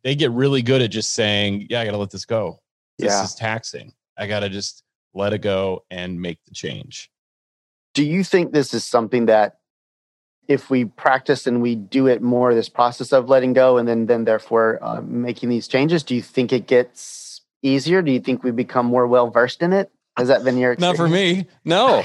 they 0.03 0.15
get 0.15 0.31
really 0.31 0.61
good 0.61 0.81
at 0.81 0.91
just 0.91 1.13
saying, 1.13 1.67
Yeah, 1.69 1.81
I 1.81 1.85
got 1.85 1.91
to 1.91 1.97
let 1.97 2.11
this 2.11 2.25
go. 2.25 2.59
This 2.97 3.11
yeah. 3.11 3.23
is 3.23 3.35
taxing. 3.35 3.93
I 4.17 4.27
got 4.27 4.41
to 4.41 4.49
just 4.49 4.83
let 5.13 5.33
it 5.33 5.39
go 5.39 5.83
and 5.89 6.21
make 6.21 6.43
the 6.45 6.51
change. 6.53 7.09
Do 7.93 8.05
you 8.05 8.23
think 8.23 8.51
this 8.51 8.73
is 8.73 8.83
something 8.83 9.25
that 9.27 9.57
if 10.47 10.69
we 10.69 10.85
practice 10.85 11.47
and 11.47 11.61
we 11.61 11.75
do 11.75 12.07
it 12.07 12.21
more, 12.21 12.53
this 12.53 12.69
process 12.69 13.11
of 13.11 13.29
letting 13.29 13.53
go 13.53 13.77
and 13.77 13.87
then, 13.87 14.05
then 14.05 14.25
therefore 14.25 14.79
uh, 14.81 15.01
making 15.01 15.49
these 15.49 15.67
changes, 15.67 16.03
do 16.03 16.15
you 16.15 16.21
think 16.21 16.53
it 16.53 16.67
gets 16.67 17.41
easier? 17.61 18.01
Do 18.01 18.11
you 18.11 18.19
think 18.19 18.43
we 18.43 18.51
become 18.51 18.85
more 18.85 19.07
well 19.07 19.29
versed 19.29 19.61
in 19.61 19.73
it? 19.73 19.91
Has 20.17 20.27
that 20.27 20.43
been 20.43 20.57
your 20.57 20.73
experience? 20.73 20.99
Not 20.99 21.03
for 21.03 21.11
me. 21.11 21.47
No. 21.63 22.03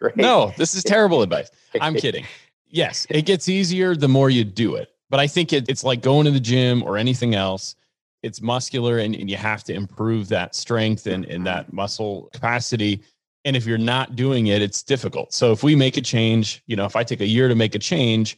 Great. 0.00 0.16
No, 0.16 0.52
this 0.56 0.74
is 0.74 0.84
terrible 0.84 1.22
advice. 1.22 1.50
I'm 1.80 1.94
kidding. 1.94 2.24
Yes, 2.68 3.06
it 3.10 3.22
gets 3.22 3.48
easier 3.48 3.96
the 3.96 4.08
more 4.08 4.30
you 4.30 4.44
do 4.44 4.76
it. 4.76 4.90
But 5.10 5.20
I 5.20 5.26
think 5.26 5.52
it, 5.52 5.68
it's 5.68 5.84
like 5.84 6.02
going 6.02 6.26
to 6.26 6.30
the 6.30 6.40
gym 6.40 6.82
or 6.82 6.96
anything 6.96 7.34
else. 7.34 7.74
It's 8.22 8.42
muscular 8.42 8.98
and, 8.98 9.14
and 9.14 9.30
you 9.30 9.36
have 9.36 9.64
to 9.64 9.74
improve 9.74 10.28
that 10.28 10.54
strength 10.54 11.06
and, 11.06 11.24
and 11.24 11.46
that 11.46 11.72
muscle 11.72 12.28
capacity. 12.32 13.02
And 13.44 13.56
if 13.56 13.64
you're 13.64 13.78
not 13.78 14.16
doing 14.16 14.48
it, 14.48 14.60
it's 14.60 14.82
difficult. 14.82 15.32
So 15.32 15.52
if 15.52 15.62
we 15.62 15.74
make 15.74 15.96
a 15.96 16.02
change, 16.02 16.62
you 16.66 16.76
know, 16.76 16.84
if 16.84 16.96
I 16.96 17.04
take 17.04 17.20
a 17.20 17.26
year 17.26 17.48
to 17.48 17.54
make 17.54 17.74
a 17.74 17.78
change, 17.78 18.36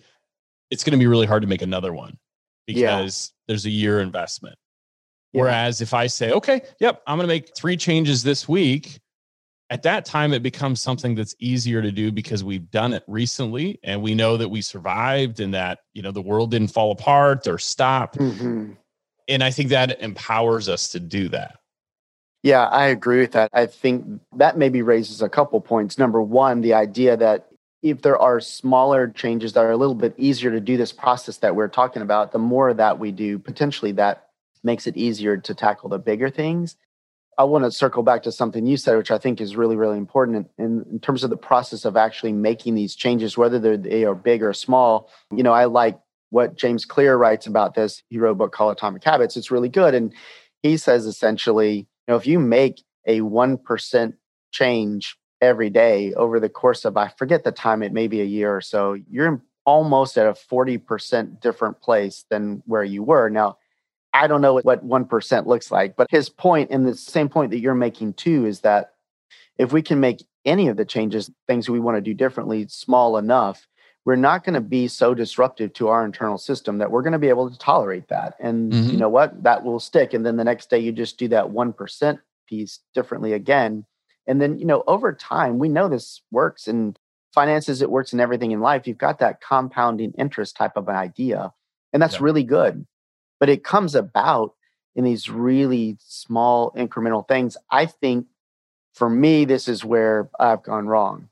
it's 0.70 0.84
going 0.84 0.92
to 0.92 0.98
be 0.98 1.06
really 1.06 1.26
hard 1.26 1.42
to 1.42 1.48
make 1.48 1.62
another 1.62 1.92
one 1.92 2.16
because 2.66 2.80
yeah. 2.80 3.42
there's 3.48 3.66
a 3.66 3.70
year 3.70 4.00
investment. 4.00 4.56
Yeah. 5.32 5.42
Whereas 5.42 5.80
if 5.80 5.94
I 5.94 6.06
say, 6.06 6.30
okay, 6.32 6.62
yep, 6.78 7.02
I'm 7.06 7.16
going 7.16 7.26
to 7.26 7.34
make 7.34 7.56
three 7.56 7.76
changes 7.76 8.22
this 8.22 8.48
week, 8.48 9.00
at 9.70 9.84
that 9.84 10.04
time 10.04 10.32
it 10.32 10.42
becomes 10.42 10.80
something 10.80 11.14
that's 11.14 11.34
easier 11.38 11.80
to 11.80 11.92
do 11.92 12.12
because 12.12 12.44
we've 12.44 12.70
done 12.70 12.92
it 12.92 13.04
recently 13.06 13.78
and 13.82 14.02
we 14.02 14.14
know 14.14 14.36
that 14.36 14.48
we 14.48 14.60
survived 14.60 15.40
and 15.40 15.54
that 15.54 15.78
you 15.94 16.02
know 16.02 16.10
the 16.10 16.20
world 16.20 16.50
didn't 16.50 16.68
fall 16.68 16.90
apart 16.90 17.46
or 17.46 17.58
stop 17.58 18.16
mm-hmm. 18.16 18.72
and 19.28 19.42
i 19.42 19.50
think 19.50 19.70
that 19.70 20.00
empowers 20.02 20.68
us 20.68 20.90
to 20.90 21.00
do 21.00 21.28
that 21.28 21.58
yeah 22.42 22.66
i 22.66 22.86
agree 22.86 23.20
with 23.20 23.32
that 23.32 23.48
i 23.52 23.64
think 23.64 24.20
that 24.36 24.58
maybe 24.58 24.82
raises 24.82 25.22
a 25.22 25.28
couple 25.28 25.60
points 25.60 25.96
number 25.96 26.20
one 26.20 26.60
the 26.60 26.74
idea 26.74 27.16
that 27.16 27.46
if 27.82 28.02
there 28.02 28.18
are 28.18 28.40
smaller 28.40 29.08
changes 29.08 29.54
that 29.54 29.64
are 29.64 29.70
a 29.70 29.76
little 29.76 29.94
bit 29.94 30.14
easier 30.18 30.50
to 30.50 30.60
do 30.60 30.76
this 30.76 30.92
process 30.92 31.38
that 31.38 31.56
we're 31.56 31.68
talking 31.68 32.02
about, 32.02 32.32
the 32.32 32.38
more 32.38 32.74
that 32.74 32.98
we 32.98 33.10
do, 33.10 33.38
potentially 33.38 33.92
that 33.92 34.28
makes 34.62 34.86
it 34.86 34.96
easier 34.96 35.38
to 35.38 35.54
tackle 35.54 35.88
the 35.88 35.98
bigger 35.98 36.28
things. 36.28 36.76
I 37.38 37.44
want 37.44 37.64
to 37.64 37.70
circle 37.70 38.02
back 38.02 38.22
to 38.24 38.32
something 38.32 38.66
you 38.66 38.76
said, 38.76 38.96
which 38.96 39.10
I 39.10 39.18
think 39.18 39.40
is 39.40 39.56
really, 39.56 39.76
really 39.76 39.96
important 39.96 40.50
in, 40.58 40.84
in 40.90 41.00
terms 41.00 41.24
of 41.24 41.30
the 41.30 41.36
process 41.36 41.84
of 41.84 41.96
actually 41.96 42.32
making 42.32 42.74
these 42.74 42.94
changes, 42.94 43.38
whether 43.38 43.76
they 43.76 44.04
are 44.04 44.14
big 44.14 44.42
or 44.42 44.52
small. 44.52 45.10
You 45.34 45.42
know, 45.42 45.52
I 45.52 45.64
like 45.64 45.98
what 46.30 46.56
James 46.56 46.84
Clear 46.84 47.16
writes 47.16 47.46
about 47.46 47.74
this. 47.74 48.02
He 48.08 48.18
wrote 48.18 48.32
a 48.32 48.34
book 48.34 48.52
called 48.52 48.76
Atomic 48.76 49.04
Habits. 49.04 49.36
It's 49.36 49.50
really 49.50 49.68
good. 49.68 49.94
And 49.94 50.12
he 50.62 50.76
says 50.76 51.06
essentially, 51.06 51.76
you 51.76 51.86
know, 52.08 52.16
if 52.16 52.26
you 52.26 52.38
make 52.38 52.82
a 53.06 53.20
1% 53.20 54.12
change 54.52 55.16
every 55.40 55.70
day 55.70 56.12
over 56.14 56.40
the 56.40 56.48
course 56.48 56.84
of, 56.84 56.96
I 56.96 57.08
forget 57.08 57.44
the 57.44 57.52
time, 57.52 57.82
it 57.82 57.92
may 57.92 58.06
be 58.06 58.20
a 58.20 58.24
year 58.24 58.54
or 58.54 58.60
so, 58.60 58.96
you're 59.08 59.42
almost 59.64 60.18
at 60.18 60.26
a 60.26 60.32
40% 60.32 61.40
different 61.40 61.80
place 61.80 62.24
than 62.28 62.62
where 62.66 62.84
you 62.84 63.02
were. 63.02 63.28
Now, 63.28 63.58
I 64.12 64.26
don't 64.26 64.40
know 64.40 64.54
what 64.54 64.86
1% 64.86 65.46
looks 65.46 65.70
like, 65.70 65.96
but 65.96 66.10
his 66.10 66.28
point, 66.28 66.70
and 66.70 66.86
the 66.86 66.96
same 66.96 67.28
point 67.28 67.50
that 67.52 67.60
you're 67.60 67.74
making 67.74 68.14
too, 68.14 68.46
is 68.46 68.60
that 68.60 68.94
if 69.58 69.72
we 69.72 69.82
can 69.82 70.00
make 70.00 70.24
any 70.44 70.68
of 70.68 70.76
the 70.76 70.84
changes, 70.84 71.30
things 71.46 71.68
we 71.68 71.80
want 71.80 71.96
to 71.96 72.00
do 72.00 72.14
differently, 72.14 72.66
small 72.68 73.16
enough, 73.16 73.66
we're 74.04 74.16
not 74.16 74.44
going 74.44 74.54
to 74.54 74.60
be 74.60 74.88
so 74.88 75.14
disruptive 75.14 75.72
to 75.74 75.88
our 75.88 76.04
internal 76.04 76.38
system 76.38 76.78
that 76.78 76.90
we're 76.90 77.02
going 77.02 77.12
to 77.12 77.18
be 77.18 77.28
able 77.28 77.50
to 77.50 77.58
tolerate 77.58 78.08
that. 78.08 78.34
And 78.40 78.72
mm-hmm. 78.72 78.90
you 78.90 78.96
know 78.96 79.10
what? 79.10 79.42
That 79.42 79.62
will 79.62 79.78
stick. 79.78 80.14
And 80.14 80.24
then 80.24 80.36
the 80.36 80.44
next 80.44 80.70
day 80.70 80.78
you 80.78 80.90
just 80.90 81.18
do 81.18 81.28
that 81.28 81.46
1% 81.46 82.18
piece 82.48 82.80
differently 82.94 83.34
again. 83.34 83.84
And 84.26 84.40
then, 84.40 84.58
you 84.58 84.64
know, 84.64 84.82
over 84.86 85.12
time, 85.12 85.58
we 85.58 85.68
know 85.68 85.88
this 85.88 86.22
works 86.30 86.66
in 86.66 86.96
finances, 87.34 87.82
it 87.82 87.90
works 87.90 88.12
in 88.12 88.20
everything 88.20 88.52
in 88.52 88.60
life. 88.60 88.86
You've 88.86 88.98
got 88.98 89.18
that 89.18 89.40
compounding 89.40 90.12
interest 90.12 90.56
type 90.56 90.76
of 90.76 90.88
an 90.88 90.96
idea. 90.96 91.52
And 91.92 92.02
that's 92.02 92.14
yeah. 92.14 92.24
really 92.24 92.44
good. 92.44 92.86
But 93.40 93.48
it 93.48 93.64
comes 93.64 93.94
about 93.94 94.54
in 94.94 95.04
these 95.04 95.28
really 95.28 95.96
small 96.00 96.70
incremental 96.72 97.26
things. 97.26 97.56
I 97.70 97.86
think 97.86 98.26
for 98.94 99.08
me, 99.08 99.44
this 99.44 99.66
is 99.66 99.84
where 99.84 100.28
I've 100.38 100.62
gone 100.62 100.86
wrong. 100.86 101.28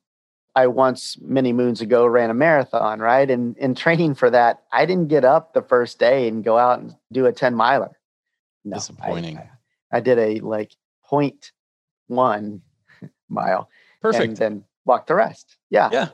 I 0.54 0.66
once 0.66 1.16
many 1.20 1.52
moons 1.52 1.80
ago 1.80 2.06
ran 2.06 2.30
a 2.30 2.34
marathon, 2.34 2.98
right? 2.98 3.30
And 3.30 3.56
in 3.58 3.74
training 3.74 4.14
for 4.14 4.30
that, 4.30 4.64
I 4.72 4.86
didn't 4.86 5.08
get 5.08 5.24
up 5.24 5.52
the 5.52 5.62
first 5.62 6.00
day 6.00 6.26
and 6.26 6.42
go 6.42 6.58
out 6.58 6.80
and 6.80 6.96
do 7.12 7.26
a 7.26 7.32
10 7.32 7.54
miler. 7.54 7.96
No, 8.64 8.76
Disappointing. 8.76 9.38
I, 9.38 9.50
I, 9.92 10.00
did 10.00 10.18
a 10.18 10.40
like 10.40 10.72
0.1 11.08 12.60
mile. 13.28 13.68
Perfect. 14.02 14.24
And 14.24 14.36
then 14.36 14.64
walked 14.84 15.06
the 15.06 15.14
rest. 15.14 15.56
Yeah. 15.70 15.90
Yeah. 15.92 16.08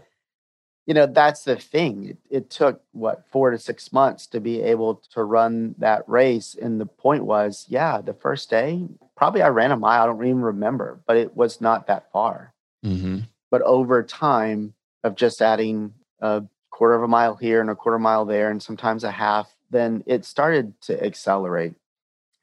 You 0.87 0.95
know, 0.95 1.07
that's 1.07 1.45
the 1.45 1.57
thing. 1.57 2.11
It, 2.11 2.19
it 2.29 2.51
took 2.51 2.83
what 2.93 3.25
four 3.31 3.51
to 3.51 3.59
six 3.59 3.93
months 3.93 4.27
to 4.29 4.41
be 4.41 4.61
able 4.61 5.03
to 5.13 5.25
run 5.25 5.75
that 5.79 6.07
race. 6.07 6.57
And 6.61 6.81
the 6.81 6.87
point 6.87 7.25
was, 7.25 7.65
yeah, 7.69 8.01
the 8.03 8.13
first 8.13 8.51
day, 8.51 8.87
probably 9.17 9.43
I 9.43 9.49
ran 9.49 9.73
a 9.73 9.77
mile. 9.77 10.03
I 10.03 10.07
don't 10.07 10.25
even 10.27 10.43
remember, 10.43 11.01
but 11.07 11.17
it 11.17 11.35
was 11.35 11.61
not 11.61 11.87
that 11.87 12.13
far. 12.13 12.53
Mm-hmm 12.85 13.21
but 13.55 13.63
over 13.63 14.03
time 14.03 14.75
of 15.05 15.15
just 15.15 15.41
adding 15.41 15.95
a 16.19 16.43
quarter 16.73 16.97
of 16.97 17.05
a 17.05 17.07
mile 17.07 17.37
here 17.37 17.61
and 17.61 17.71
a 17.71 17.75
quarter 17.77 18.01
mile 18.01 18.25
there, 18.25 18.51
and 18.51 18.61
sometimes 18.61 19.05
a 19.05 19.13
half, 19.13 19.55
then 19.71 20.03
it 20.07 20.25
started 20.25 20.73
to 20.81 21.05
accelerate 21.05 21.75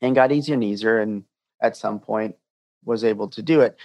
and 0.01 0.15
got 0.15 0.31
easier 0.31 0.53
and 0.53 0.63
easier. 0.63 1.01
And 1.01 1.25
at 1.62 1.75
some 1.75 2.00
point, 2.00 2.38
was 2.86 3.03
able 3.03 3.27
to 3.27 3.41
do 3.41 3.60
it. 3.60 3.75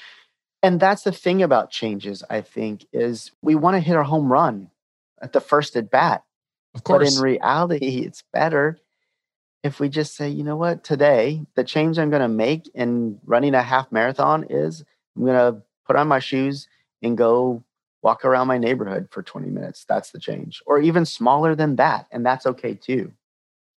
And 0.67 0.81
that's 0.81 1.05
the 1.05 1.13
thing 1.13 1.45
about 1.45 1.71
changes, 1.71 2.25
I 2.29 2.41
think, 2.41 2.87
is 2.93 3.31
we 3.41 3.55
want 3.55 3.77
to 3.77 3.81
hit 3.81 3.95
our 3.95 4.03
home 4.03 4.33
run 4.33 4.69
at 5.23 5.33
the 5.33 5.41
first 5.41 5.77
at 5.77 5.93
bat. 5.93 6.25
Of 6.75 6.83
course. 6.83 7.15
But 7.15 7.17
in 7.17 7.23
reality, 7.23 7.99
it's 8.05 8.25
better 8.33 8.77
if 9.63 9.79
we 9.79 9.89
just 9.89 10.17
say, 10.17 10.29
you 10.29 10.43
know 10.43 10.57
what, 10.57 10.83
today, 10.83 11.47
the 11.55 11.63
change 11.63 12.01
I'm 12.01 12.11
going 12.11 12.21
to 12.21 12.27
make 12.27 12.69
in 12.75 13.21
running 13.25 13.55
a 13.55 13.63
half 13.63 13.93
marathon 13.93 14.45
is 14.51 14.85
I'm 15.15 15.25
going 15.25 15.55
to 15.55 15.63
put 15.87 15.95
on 15.95 16.09
my 16.09 16.19
shoes 16.19 16.67
and 17.01 17.17
go 17.17 17.63
walk 18.03 18.25
around 18.25 18.49
my 18.49 18.59
neighborhood 18.59 19.07
for 19.13 19.23
20 19.23 19.49
minutes. 19.51 19.85
That's 19.89 20.11
the 20.11 20.19
change, 20.19 20.65
or 20.67 20.81
even 20.81 21.07
smaller 21.07 21.55
than 21.55 21.77
that. 21.77 22.09
And 22.11 22.27
that's 22.27 22.45
okay 22.45 22.75
too. 22.75 23.13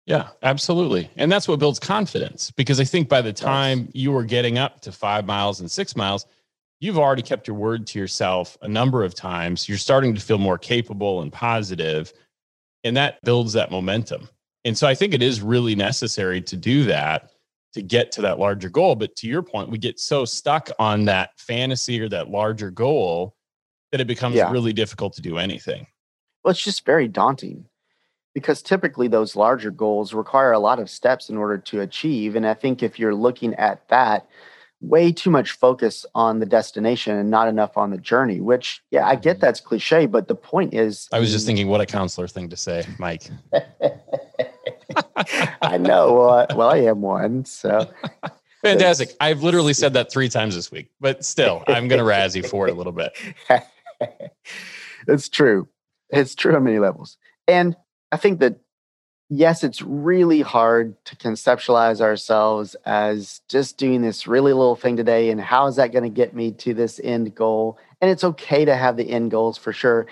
Yeah, 0.06 0.28
absolutely. 0.42 1.10
And 1.16 1.30
that's 1.30 1.46
what 1.46 1.58
builds 1.58 1.78
confidence 1.78 2.50
because 2.50 2.80
I 2.80 2.84
think 2.84 3.10
by 3.10 3.20
the 3.20 3.34
time 3.34 3.90
you 3.92 4.10
were 4.10 4.24
getting 4.24 4.56
up 4.56 4.80
to 4.80 4.92
five 4.92 5.26
miles 5.26 5.60
and 5.60 5.70
six 5.70 5.94
miles, 5.94 6.24
you've 6.80 6.98
already 6.98 7.22
kept 7.22 7.46
your 7.46 7.56
word 7.56 7.86
to 7.88 7.98
yourself 7.98 8.56
a 8.62 8.68
number 8.68 9.04
of 9.04 9.14
times. 9.14 9.68
You're 9.68 9.78
starting 9.78 10.14
to 10.14 10.20
feel 10.20 10.38
more 10.38 10.58
capable 10.58 11.22
and 11.22 11.32
positive, 11.32 12.12
and 12.84 12.96
that 12.96 13.22
builds 13.24 13.52
that 13.54 13.70
momentum. 13.70 14.28
And 14.64 14.76
so 14.76 14.86
I 14.86 14.94
think 14.94 15.14
it 15.14 15.22
is 15.22 15.40
really 15.40 15.74
necessary 15.74 16.40
to 16.42 16.56
do 16.56 16.84
that 16.84 17.30
to 17.74 17.82
get 17.82 18.12
to 18.12 18.22
that 18.22 18.38
larger 18.38 18.68
goal. 18.68 18.94
But 18.94 19.14
to 19.16 19.26
your 19.26 19.42
point, 19.42 19.70
we 19.70 19.78
get 19.78 20.00
so 20.00 20.24
stuck 20.24 20.70
on 20.78 21.04
that 21.06 21.30
fantasy 21.38 22.00
or 22.00 22.08
that 22.08 22.30
larger 22.30 22.70
goal 22.70 23.34
that 23.92 24.00
it 24.00 24.06
becomes 24.06 24.36
yeah. 24.36 24.50
really 24.50 24.72
difficult 24.72 25.14
to 25.14 25.22
do 25.22 25.38
anything. 25.38 25.86
Well, 26.42 26.50
it's 26.52 26.62
just 26.62 26.84
very 26.84 27.08
daunting 27.08 27.66
because 28.34 28.62
typically 28.62 29.08
those 29.08 29.36
larger 29.36 29.70
goals 29.70 30.14
require 30.14 30.52
a 30.52 30.58
lot 30.58 30.78
of 30.78 30.90
steps 30.90 31.28
in 31.28 31.36
order 31.36 31.58
to 31.58 31.80
achieve. 31.80 32.36
And 32.36 32.46
I 32.46 32.54
think 32.54 32.82
if 32.82 32.98
you're 32.98 33.14
looking 33.14 33.54
at 33.54 33.86
that, 33.88 34.26
way 34.80 35.12
too 35.12 35.30
much 35.30 35.52
focus 35.52 36.06
on 36.14 36.38
the 36.38 36.46
destination 36.46 37.16
and 37.16 37.30
not 37.30 37.48
enough 37.48 37.76
on 37.76 37.90
the 37.90 37.98
journey, 37.98 38.40
which, 38.40 38.82
yeah, 38.90 39.06
I 39.06 39.16
get 39.16 39.36
mm-hmm. 39.36 39.40
that's 39.40 39.60
cliche, 39.60 40.06
but 40.06 40.28
the 40.28 40.34
point 40.34 40.74
is. 40.74 41.08
I 41.12 41.18
was 41.18 41.32
just 41.32 41.46
thinking, 41.46 41.68
what 41.68 41.80
a 41.80 41.86
counselor 41.86 42.28
thing 42.28 42.48
to 42.50 42.56
say, 42.56 42.84
Mike. 42.98 43.24
I 45.62 45.78
know. 45.78 46.14
Well, 46.14 46.30
I, 46.30 46.54
well, 46.54 46.70
I 46.70 46.78
am 46.78 47.00
one. 47.00 47.44
So 47.44 47.90
fantastic. 48.62 49.10
I've 49.20 49.42
literally 49.42 49.74
said 49.74 49.92
that 49.94 50.10
three 50.10 50.28
times 50.28 50.54
this 50.54 50.70
week, 50.70 50.90
but 51.00 51.24
still, 51.24 51.64
I'm 51.66 51.88
going 51.88 51.98
to 51.98 52.04
razz 52.04 52.36
you 52.36 52.42
for 52.42 52.68
it 52.68 52.72
a 52.72 52.74
little 52.74 52.92
bit. 52.92 53.16
it's 55.08 55.28
true. 55.28 55.68
It's 56.10 56.34
true 56.34 56.54
on 56.54 56.64
many 56.64 56.78
levels. 56.78 57.16
And 57.46 57.76
I 58.12 58.16
think 58.16 58.40
that, 58.40 58.60
yes, 59.28 59.64
it's 59.64 59.82
really 59.82 60.40
hard 60.40 61.02
to 61.04 61.16
conceptualize 61.16 62.00
ourselves 62.00 62.74
as 62.86 63.40
just 63.48 63.78
doing 63.78 64.02
this 64.02 64.26
really 64.26 64.52
little 64.52 64.76
thing 64.76 64.96
today. 64.96 65.30
And 65.30 65.40
how 65.40 65.66
is 65.66 65.76
that 65.76 65.92
going 65.92 66.04
to 66.04 66.10
get 66.10 66.34
me 66.34 66.52
to 66.52 66.74
this 66.74 67.00
end 67.02 67.34
goal? 67.34 67.78
And 68.00 68.10
it's 68.10 68.24
okay 68.24 68.64
to 68.64 68.76
have 68.76 68.96
the 68.96 69.10
end 69.10 69.30
goals 69.30 69.58
for 69.58 69.72
sure. 69.72 70.06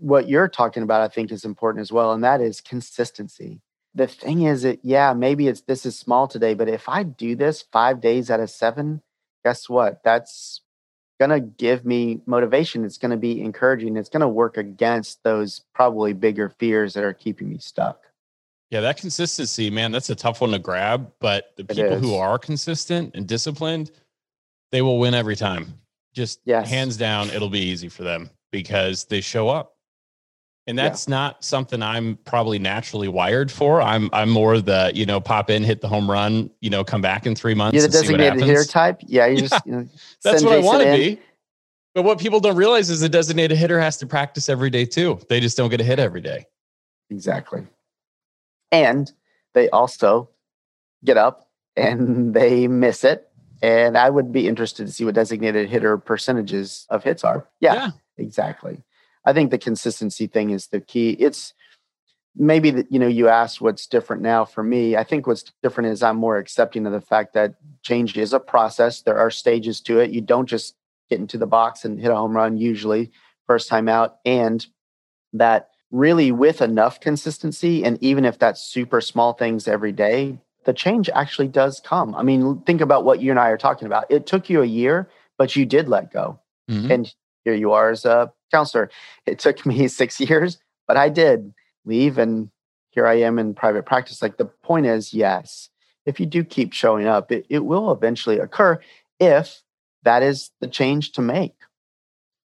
What 0.00 0.28
you're 0.28 0.48
talking 0.48 0.82
about, 0.82 1.02
I 1.02 1.08
think, 1.08 1.30
is 1.30 1.44
important 1.44 1.82
as 1.82 1.92
well. 1.92 2.12
And 2.12 2.24
that 2.24 2.40
is 2.40 2.60
consistency 2.60 3.60
the 3.96 4.06
thing 4.06 4.42
is 4.42 4.62
that 4.62 4.78
yeah 4.84 5.12
maybe 5.14 5.48
it's 5.48 5.62
this 5.62 5.84
is 5.86 5.98
small 5.98 6.28
today 6.28 6.54
but 6.54 6.68
if 6.68 6.88
i 6.88 7.02
do 7.02 7.34
this 7.34 7.64
five 7.72 8.00
days 8.00 8.30
out 8.30 8.40
of 8.40 8.50
seven 8.50 9.02
guess 9.44 9.68
what 9.68 10.02
that's 10.04 10.60
gonna 11.18 11.40
give 11.40 11.84
me 11.84 12.20
motivation 12.26 12.84
it's 12.84 12.98
gonna 12.98 13.16
be 13.16 13.40
encouraging 13.40 13.96
it's 13.96 14.10
gonna 14.10 14.28
work 14.28 14.58
against 14.58 15.22
those 15.24 15.62
probably 15.74 16.12
bigger 16.12 16.50
fears 16.50 16.92
that 16.94 17.02
are 17.04 17.14
keeping 17.14 17.48
me 17.48 17.58
stuck 17.58 18.02
yeah 18.70 18.80
that 18.80 18.96
consistency 18.96 19.70
man 19.70 19.92
that's 19.92 20.10
a 20.10 20.14
tough 20.14 20.40
one 20.40 20.50
to 20.50 20.58
grab 20.58 21.10
but 21.20 21.52
the 21.56 21.64
people 21.64 21.98
who 21.98 22.14
are 22.14 22.38
consistent 22.38 23.14
and 23.14 23.26
disciplined 23.26 23.90
they 24.72 24.82
will 24.82 24.98
win 24.98 25.14
every 25.14 25.36
time 25.36 25.74
just 26.14 26.40
yes. 26.44 26.68
hands 26.68 26.96
down 26.96 27.28
it'll 27.30 27.50
be 27.50 27.60
easy 27.60 27.88
for 27.88 28.02
them 28.02 28.30
because 28.50 29.04
they 29.04 29.20
show 29.20 29.48
up 29.48 29.76
and 30.66 30.78
that's 30.78 31.06
yeah. 31.06 31.14
not 31.14 31.44
something 31.44 31.82
I'm 31.82 32.16
probably 32.24 32.58
naturally 32.58 33.08
wired 33.08 33.52
for. 33.52 33.80
I'm 33.80 34.10
I'm 34.12 34.28
more 34.28 34.60
the 34.60 34.90
you 34.94 35.06
know 35.06 35.20
pop 35.20 35.48
in, 35.50 35.62
hit 35.62 35.80
the 35.80 35.88
home 35.88 36.10
run, 36.10 36.50
you 36.60 36.70
know, 36.70 36.82
come 36.82 37.00
back 37.00 37.26
in 37.26 37.34
three 37.34 37.54
months. 37.54 37.74
You're 37.74 37.86
the 37.86 37.92
designated 37.92 38.42
hitter 38.42 38.64
type. 38.64 39.00
Yeah, 39.06 39.26
you 39.26 39.34
yeah. 39.34 39.40
just 39.40 39.66
you 39.66 39.72
know, 39.72 39.88
that's 40.22 40.42
what 40.42 40.50
Jason 40.50 40.64
I 40.64 40.66
want 40.66 40.82
to 40.82 40.92
be. 40.92 41.20
But 41.94 42.02
what 42.02 42.18
people 42.18 42.40
don't 42.40 42.56
realize 42.56 42.90
is 42.90 43.00
the 43.00 43.08
designated 43.08 43.56
hitter 43.56 43.80
has 43.80 43.96
to 43.98 44.06
practice 44.06 44.48
every 44.48 44.68
day 44.68 44.84
too. 44.84 45.20
They 45.28 45.40
just 45.40 45.56
don't 45.56 45.70
get 45.70 45.80
a 45.80 45.84
hit 45.84 45.98
every 45.98 46.20
day. 46.20 46.46
Exactly. 47.10 47.66
And 48.70 49.10
they 49.54 49.68
also 49.70 50.30
get 51.04 51.16
up 51.16 51.48
and 51.76 52.34
they 52.34 52.68
miss 52.68 53.04
it. 53.04 53.28
And 53.62 53.96
I 53.96 54.10
would 54.10 54.32
be 54.32 54.46
interested 54.46 54.86
to 54.86 54.92
see 54.92 55.04
what 55.04 55.14
designated 55.14 55.68
hitter 55.68 55.96
percentages 55.96 56.86
of 56.90 57.02
hits 57.02 57.24
are. 57.24 57.48
Yeah, 57.60 57.74
yeah. 57.74 57.90
exactly. 58.18 58.82
I 59.24 59.32
think 59.32 59.50
the 59.50 59.58
consistency 59.58 60.26
thing 60.26 60.50
is 60.50 60.68
the 60.68 60.80
key. 60.80 61.10
It's 61.10 61.54
maybe 62.36 62.70
that 62.70 62.92
you 62.92 62.98
know 62.98 63.08
you 63.08 63.28
asked 63.28 63.60
what's 63.60 63.86
different 63.86 64.22
now 64.22 64.44
for 64.44 64.62
me. 64.62 64.96
I 64.96 65.04
think 65.04 65.26
what's 65.26 65.44
different 65.62 65.90
is 65.90 66.02
I'm 66.02 66.16
more 66.16 66.36
accepting 66.36 66.86
of 66.86 66.92
the 66.92 67.00
fact 67.00 67.34
that 67.34 67.54
change 67.82 68.16
is 68.16 68.32
a 68.32 68.40
process. 68.40 69.02
There 69.02 69.18
are 69.18 69.30
stages 69.30 69.80
to 69.82 70.00
it. 70.00 70.10
You 70.10 70.20
don't 70.20 70.46
just 70.46 70.76
get 71.08 71.18
into 71.18 71.38
the 71.38 71.46
box 71.46 71.84
and 71.84 72.00
hit 72.00 72.10
a 72.10 72.16
home 72.16 72.36
run 72.36 72.56
usually 72.56 73.10
first 73.46 73.68
time 73.68 73.88
out, 73.88 74.16
and 74.24 74.64
that 75.32 75.70
really 75.90 76.32
with 76.32 76.60
enough 76.60 77.00
consistency 77.00 77.84
and 77.84 78.02
even 78.02 78.24
if 78.24 78.38
that's 78.38 78.62
super 78.62 79.00
small 79.00 79.32
things 79.32 79.68
every 79.68 79.92
day 79.92 80.38
the 80.64 80.72
change 80.72 81.08
actually 81.14 81.48
does 81.48 81.80
come 81.80 82.14
i 82.14 82.22
mean 82.22 82.60
think 82.62 82.80
about 82.80 83.04
what 83.04 83.20
you 83.20 83.30
and 83.30 83.38
i 83.38 83.48
are 83.48 83.56
talking 83.56 83.86
about 83.86 84.04
it 84.10 84.26
took 84.26 84.50
you 84.50 84.62
a 84.62 84.66
year 84.66 85.08
but 85.38 85.54
you 85.54 85.64
did 85.64 85.88
let 85.88 86.12
go 86.12 86.38
mm-hmm. 86.68 86.90
and 86.90 87.14
here 87.46 87.54
you 87.54 87.72
are 87.72 87.90
as 87.90 88.04
a 88.04 88.32
counselor. 88.50 88.90
It 89.24 89.38
took 89.38 89.64
me 89.66 89.88
six 89.88 90.20
years, 90.20 90.58
but 90.86 90.96
I 90.96 91.08
did 91.08 91.54
leave 91.84 92.18
and 92.18 92.50
here 92.90 93.06
I 93.06 93.14
am 93.14 93.38
in 93.38 93.54
private 93.54 93.86
practice. 93.86 94.20
Like 94.20 94.36
the 94.36 94.46
point 94.46 94.86
is, 94.86 95.14
yes, 95.14 95.70
if 96.04 96.18
you 96.18 96.26
do 96.26 96.42
keep 96.44 96.72
showing 96.72 97.06
up, 97.06 97.30
it, 97.30 97.46
it 97.48 97.64
will 97.64 97.92
eventually 97.92 98.38
occur 98.38 98.80
if 99.20 99.62
that 100.02 100.22
is 100.22 100.50
the 100.60 100.68
change 100.68 101.12
to 101.12 101.20
make. 101.20 101.54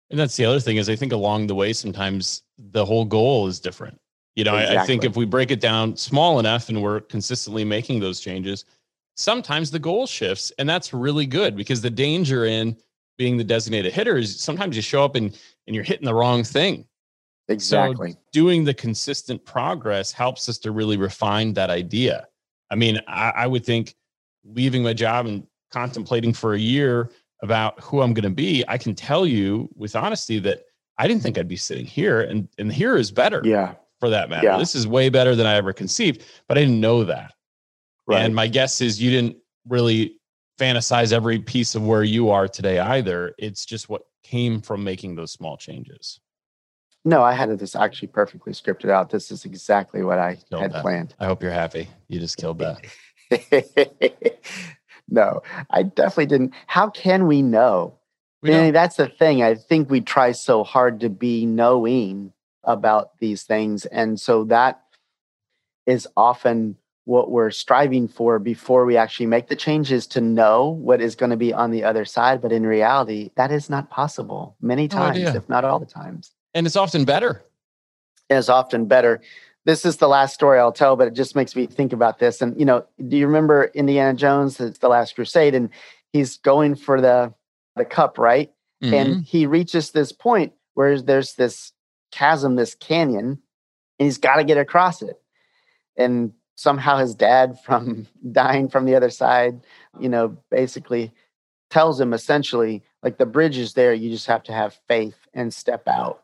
And 0.09 0.19
that's 0.19 0.37
the 0.37 0.45
other 0.45 0.59
thing 0.59 0.77
is 0.77 0.87
I 0.87 0.95
think 0.95 1.11
along 1.11 1.47
the 1.47 1.55
way, 1.55 1.73
sometimes 1.73 2.43
the 2.57 2.85
whole 2.85 3.05
goal 3.05 3.47
is 3.47 3.59
different. 3.59 3.99
You 4.35 4.43
know, 4.43 4.55
exactly. 4.55 4.77
I, 4.77 4.83
I 4.83 4.85
think 4.85 5.03
if 5.03 5.15
we 5.15 5.25
break 5.25 5.51
it 5.51 5.61
down 5.61 5.95
small 5.95 6.39
enough 6.39 6.69
and 6.69 6.81
we're 6.81 7.01
consistently 7.01 7.63
making 7.63 7.99
those 8.01 8.19
changes, 8.19 8.65
sometimes 9.15 9.71
the 9.71 9.79
goal 9.79 10.07
shifts. 10.07 10.51
And 10.57 10.67
that's 10.67 10.93
really 10.93 11.25
good 11.25 11.55
because 11.55 11.81
the 11.81 11.89
danger 11.89 12.45
in 12.45 12.77
being 13.17 13.37
the 13.37 13.43
designated 13.43 13.93
hitter 13.93 14.17
is 14.17 14.39
sometimes 14.39 14.75
you 14.75 14.81
show 14.81 15.05
up 15.05 15.15
and, 15.15 15.37
and 15.67 15.75
you're 15.75 15.85
hitting 15.85 16.05
the 16.05 16.13
wrong 16.13 16.43
thing. 16.43 16.85
Exactly. 17.47 18.11
So 18.11 18.17
doing 18.33 18.63
the 18.63 18.73
consistent 18.73 19.45
progress 19.45 20.11
helps 20.11 20.49
us 20.49 20.57
to 20.59 20.71
really 20.71 20.97
refine 20.97 21.53
that 21.53 21.69
idea. 21.69 22.27
I 22.71 22.75
mean, 22.75 22.99
I, 23.07 23.31
I 23.35 23.47
would 23.47 23.65
think 23.65 23.95
leaving 24.43 24.83
my 24.83 24.93
job 24.93 25.27
and 25.27 25.47
contemplating 25.71 26.33
for 26.33 26.55
a 26.55 26.59
year 26.59 27.11
about 27.41 27.79
who 27.81 28.01
I'm 28.01 28.13
going 28.13 28.23
to 28.23 28.29
be, 28.29 28.63
I 28.67 28.77
can 28.77 28.95
tell 28.95 29.25
you 29.25 29.69
with 29.75 29.95
honesty 29.95 30.39
that 30.39 30.63
I 30.97 31.07
didn't 31.07 31.23
think 31.23 31.37
I'd 31.37 31.47
be 31.47 31.57
sitting 31.57 31.85
here, 31.85 32.21
and 32.21 32.47
and 32.57 32.71
here 32.71 32.95
is 32.95 33.11
better. 33.11 33.41
Yeah. 33.43 33.75
For 34.01 34.09
that 34.09 34.29
matter, 34.29 34.45
yeah. 34.45 34.57
this 34.57 34.75
is 34.75 34.85
way 34.85 35.07
better 35.07 35.35
than 35.35 35.45
I 35.45 35.55
ever 35.55 35.71
conceived, 35.71 36.23
but 36.49 36.57
I 36.57 36.61
didn't 36.61 36.81
know 36.81 37.05
that. 37.05 37.33
Right. 38.05 38.21
And 38.21 38.35
my 38.35 38.47
guess 38.47 38.81
is 38.81 39.01
you 39.01 39.09
didn't 39.09 39.37
really 39.67 40.17
fantasize 40.59 41.13
every 41.13 41.39
piece 41.39 41.75
of 41.75 41.85
where 41.85 42.03
you 42.03 42.29
are 42.29 42.47
today 42.47 42.79
either. 42.79 43.33
It's 43.37 43.65
just 43.65 43.87
what 43.87 44.03
came 44.21 44.61
from 44.61 44.83
making 44.83 45.15
those 45.15 45.31
small 45.31 45.55
changes. 45.55 46.19
No, 47.03 47.23
I 47.23 47.33
had 47.33 47.57
this 47.59 47.75
actually 47.75 48.07
perfectly 48.07 48.51
scripted 48.53 48.89
out. 48.89 49.11
This 49.11 49.31
is 49.31 49.45
exactly 49.45 50.03
what 50.03 50.17
I 50.17 50.37
killed 50.49 50.63
had 50.63 50.73
that. 50.73 50.81
planned. 50.81 51.13
I 51.19 51.25
hope 51.25 51.43
you're 51.43 51.51
happy. 51.51 51.87
You 52.07 52.19
just 52.19 52.37
killed 52.37 52.59
that. 52.59 52.81
no, 55.09 55.41
I 55.69 55.83
definitely 55.83 56.25
didn't. 56.25 56.53
How 56.65 56.89
can 56.89 57.27
we 57.27 57.43
know? 57.43 57.99
Mean, 58.53 58.73
that's 58.73 58.97
the 58.97 59.07
thing. 59.07 59.43
I 59.43 59.55
think 59.55 59.89
we 59.89 60.01
try 60.01 60.31
so 60.31 60.63
hard 60.63 60.99
to 61.01 61.09
be 61.09 61.45
knowing 61.45 62.33
about 62.63 63.17
these 63.19 63.43
things. 63.43 63.85
And 63.87 64.19
so 64.19 64.45
that 64.45 64.81
is 65.85 66.07
often 66.17 66.77
what 67.05 67.29
we're 67.29 67.51
striving 67.51 68.07
for 68.07 68.39
before 68.39 68.85
we 68.85 68.97
actually 68.97 69.27
make 69.27 69.47
the 69.47 69.55
changes 69.55 70.07
to 70.07 70.21
know 70.21 70.69
what 70.69 71.01
is 71.01 71.15
going 71.15 71.29
to 71.29 71.37
be 71.37 71.53
on 71.53 71.69
the 71.69 71.83
other 71.83 72.05
side. 72.05 72.41
But 72.41 72.51
in 72.51 72.65
reality, 72.65 73.31
that 73.35 73.51
is 73.51 73.69
not 73.69 73.89
possible 73.89 74.55
many 74.61 74.87
times, 74.87 75.19
oh, 75.23 75.35
if 75.35 75.47
not 75.47 75.63
all 75.63 75.79
the 75.79 75.85
times. 75.85 76.31
And 76.55 76.65
it's 76.65 76.75
often 76.75 77.05
better. 77.05 77.43
It's 78.29 78.49
often 78.49 78.85
better 78.85 79.21
this 79.65 79.83
is 79.83 79.97
the 79.97 80.07
last 80.07 80.33
story 80.33 80.59
I'll 80.59 80.71
tell, 80.71 80.95
but 80.95 81.07
it 81.07 81.13
just 81.13 81.35
makes 81.35 81.55
me 81.55 81.65
think 81.65 81.91
about 81.91 82.19
this. 82.19 82.41
And 82.41 82.57
you 82.57 82.65
know, 82.65 82.85
do 83.07 83.17
you 83.17 83.25
remember 83.25 83.71
Indiana 83.73 84.13
Jones? 84.13 84.59
It's 84.59 84.77
the 84.77 84.87
Last 84.87 85.15
Crusade, 85.15 85.55
and 85.55 85.69
he's 86.13 86.37
going 86.37 86.75
for 86.75 87.01
the 87.01 87.33
the 87.75 87.85
cup, 87.85 88.17
right? 88.17 88.51
Mm-hmm. 88.83 88.93
And 88.93 89.23
he 89.23 89.45
reaches 89.45 89.91
this 89.91 90.11
point 90.11 90.53
where 90.73 91.01
there's 91.01 91.33
this 91.33 91.71
chasm, 92.11 92.55
this 92.55 92.75
canyon, 92.75 93.39
and 93.99 94.05
he's 94.05 94.17
got 94.17 94.37
to 94.37 94.43
get 94.43 94.57
across 94.57 95.01
it. 95.01 95.19
And 95.97 96.33
somehow 96.55 96.97
his 96.97 97.15
dad, 97.15 97.59
from 97.65 98.07
dying 98.31 98.69
from 98.69 98.85
the 98.85 98.95
other 98.95 99.09
side, 99.09 99.61
you 99.99 100.09
know, 100.09 100.37
basically 100.49 101.11
tells 101.69 101.99
him 101.99 102.13
essentially 102.13 102.83
like 103.03 103.17
the 103.17 103.25
bridge 103.25 103.57
is 103.57 103.73
there. 103.73 103.93
You 103.93 104.09
just 104.09 104.27
have 104.27 104.43
to 104.43 104.53
have 104.53 104.79
faith 104.87 105.17
and 105.33 105.53
step 105.53 105.87
out. 105.87 106.21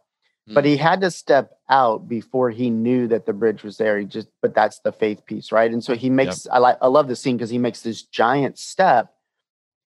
But 0.47 0.65
he 0.65 0.75
mm. 0.75 0.79
had 0.79 1.01
to 1.01 1.11
step 1.11 1.59
out 1.69 2.09
before 2.09 2.49
he 2.49 2.69
knew 2.69 3.07
that 3.07 3.25
the 3.25 3.33
bridge 3.33 3.63
was 3.63 3.77
there. 3.77 3.99
He 3.99 4.05
just, 4.05 4.27
but 4.41 4.55
that's 4.55 4.79
the 4.79 4.91
faith 4.91 5.25
piece, 5.25 5.51
right? 5.51 5.71
And 5.71 5.83
so 5.83 5.95
he 5.95 6.09
makes. 6.09 6.45
Yep. 6.45 6.53
I 6.53 6.57
like. 6.57 6.77
I 6.81 6.87
love 6.87 7.07
the 7.07 7.15
scene 7.15 7.37
because 7.37 7.51
he 7.51 7.59
makes 7.59 7.81
this 7.81 8.01
giant 8.01 8.57
step, 8.57 9.13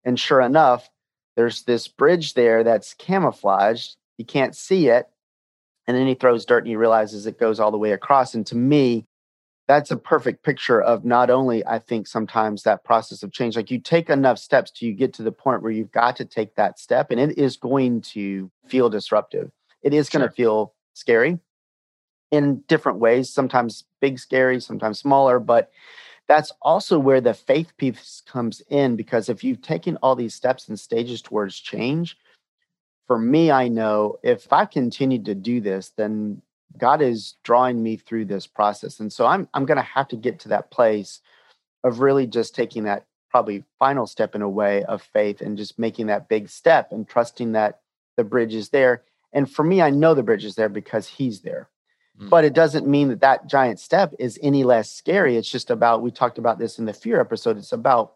and 0.03 0.19
sure 0.19 0.41
enough, 0.41 0.89
there's 1.39 1.63
this 1.63 1.87
bridge 1.87 2.33
there 2.33 2.65
that's 2.65 2.93
camouflaged. 2.95 3.95
You 4.17 4.25
can't 4.25 4.53
see 4.53 4.89
it, 4.89 5.07
and 5.87 5.95
then 5.95 6.05
he 6.05 6.15
throws 6.15 6.43
dirt 6.43 6.59
and 6.59 6.67
he 6.67 6.75
realizes 6.75 7.25
it 7.25 7.39
goes 7.39 7.61
all 7.61 7.71
the 7.71 7.77
way 7.77 7.93
across. 7.93 8.35
And 8.35 8.45
to 8.47 8.57
me, 8.57 9.05
that's 9.65 9.89
a 9.89 9.95
perfect 9.95 10.43
picture 10.43 10.81
of 10.81 11.05
not 11.05 11.29
only 11.29 11.65
I 11.65 11.79
think 11.79 12.07
sometimes 12.07 12.63
that 12.63 12.83
process 12.83 13.23
of 13.23 13.31
change. 13.31 13.55
Like 13.55 13.71
you 13.71 13.79
take 13.79 14.09
enough 14.09 14.37
steps 14.37 14.69
to 14.71 14.85
you 14.85 14.93
get 14.93 15.13
to 15.13 15.23
the 15.23 15.31
point 15.31 15.61
where 15.61 15.71
you've 15.71 15.93
got 15.93 16.17
to 16.17 16.25
take 16.25 16.55
that 16.55 16.77
step, 16.77 17.09
and 17.09 17.21
it 17.21 17.37
is 17.37 17.55
going 17.55 18.01
to 18.01 18.51
feel 18.67 18.89
disruptive 18.89 19.49
it 19.81 19.93
is 19.93 20.09
going 20.09 20.21
to 20.21 20.27
sure. 20.27 20.35
feel 20.35 20.73
scary 20.93 21.39
in 22.31 22.61
different 22.67 22.99
ways, 22.99 23.29
sometimes 23.29 23.85
big 24.01 24.19
scary, 24.19 24.59
sometimes 24.59 24.99
smaller, 24.99 25.39
but 25.39 25.71
that's 26.29 26.53
also 26.61 26.97
where 26.97 27.19
the 27.19 27.33
faith 27.33 27.75
piece 27.75 28.21
comes 28.25 28.61
in 28.69 28.95
because 28.95 29.27
if 29.27 29.43
you've 29.43 29.61
taken 29.61 29.97
all 29.97 30.15
these 30.15 30.33
steps 30.33 30.69
and 30.69 30.79
stages 30.79 31.21
towards 31.21 31.59
change, 31.59 32.17
for 33.07 33.19
me, 33.19 33.51
I 33.51 33.67
know 33.67 34.17
if 34.23 34.53
I 34.53 34.65
continue 34.65 35.21
to 35.23 35.35
do 35.35 35.59
this, 35.59 35.89
then 35.97 36.41
God 36.77 37.01
is 37.01 37.35
drawing 37.43 37.83
me 37.83 37.97
through 37.97 38.25
this 38.25 38.47
process. 38.47 39.01
And 39.01 39.11
so 39.11 39.25
I'm 39.25 39.49
I'm 39.53 39.65
going 39.65 39.77
to 39.77 39.83
have 39.83 40.07
to 40.09 40.15
get 40.15 40.39
to 40.41 40.49
that 40.49 40.71
place 40.71 41.19
of 41.83 41.99
really 41.99 42.27
just 42.27 42.55
taking 42.55 42.83
that 42.83 43.05
probably 43.29 43.65
final 43.77 44.07
step 44.07 44.35
in 44.35 44.41
a 44.41 44.49
way 44.49 44.83
of 44.85 45.01
faith 45.01 45.41
and 45.41 45.57
just 45.57 45.77
making 45.77 46.07
that 46.07 46.29
big 46.29 46.47
step 46.47 46.91
and 46.91 47.07
trusting 47.07 47.51
that 47.53 47.81
the 48.15 48.23
bridge 48.23 48.53
is 48.53 48.69
there 48.69 49.03
and 49.33 49.49
for 49.49 49.63
me, 49.63 49.81
I 49.81 49.89
know 49.89 50.13
the 50.13 50.23
bridge 50.23 50.45
is 50.45 50.55
there 50.55 50.69
because 50.69 51.07
he's 51.07 51.41
there. 51.41 51.69
Mm. 52.19 52.29
But 52.29 52.43
it 52.45 52.53
doesn't 52.53 52.87
mean 52.87 53.09
that 53.09 53.21
that 53.21 53.47
giant 53.47 53.79
step 53.79 54.13
is 54.19 54.37
any 54.41 54.63
less 54.63 54.91
scary. 54.91 55.37
It's 55.37 55.49
just 55.49 55.69
about, 55.69 56.01
we 56.01 56.11
talked 56.11 56.37
about 56.37 56.59
this 56.59 56.79
in 56.79 56.85
the 56.85 56.93
fear 56.93 57.19
episode. 57.21 57.57
It's 57.57 57.71
about 57.71 58.15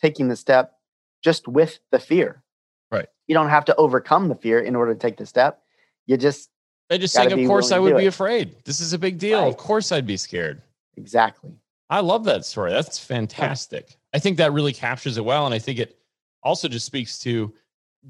taking 0.00 0.28
the 0.28 0.36
step 0.36 0.74
just 1.22 1.48
with 1.48 1.78
the 1.90 1.98
fear. 1.98 2.42
Right. 2.90 3.06
You 3.26 3.34
don't 3.34 3.48
have 3.48 3.64
to 3.66 3.76
overcome 3.76 4.28
the 4.28 4.34
fear 4.34 4.60
in 4.60 4.76
order 4.76 4.94
to 4.94 5.00
take 5.00 5.16
the 5.16 5.26
step. 5.26 5.62
You 6.06 6.16
just, 6.16 6.50
I 6.90 6.98
just 6.98 7.14
saying, 7.14 7.32
of 7.32 7.46
course 7.46 7.72
I 7.72 7.78
would 7.78 7.96
be 7.96 8.04
it. 8.04 8.08
afraid. 8.08 8.56
This 8.64 8.80
is 8.80 8.92
a 8.92 8.98
big 8.98 9.18
deal. 9.18 9.40
Right. 9.40 9.48
Of 9.48 9.56
course 9.56 9.92
I'd 9.92 10.06
be 10.06 10.16
scared. 10.16 10.62
Exactly. 10.96 11.52
I 11.90 12.00
love 12.00 12.24
that 12.24 12.44
story. 12.44 12.70
That's 12.70 12.98
fantastic. 12.98 13.96
I 14.14 14.18
think 14.18 14.38
that 14.38 14.52
really 14.52 14.72
captures 14.72 15.18
it 15.18 15.24
well. 15.24 15.46
And 15.46 15.54
I 15.54 15.58
think 15.58 15.78
it 15.78 15.98
also 16.42 16.68
just 16.68 16.86
speaks 16.86 17.18
to 17.20 17.52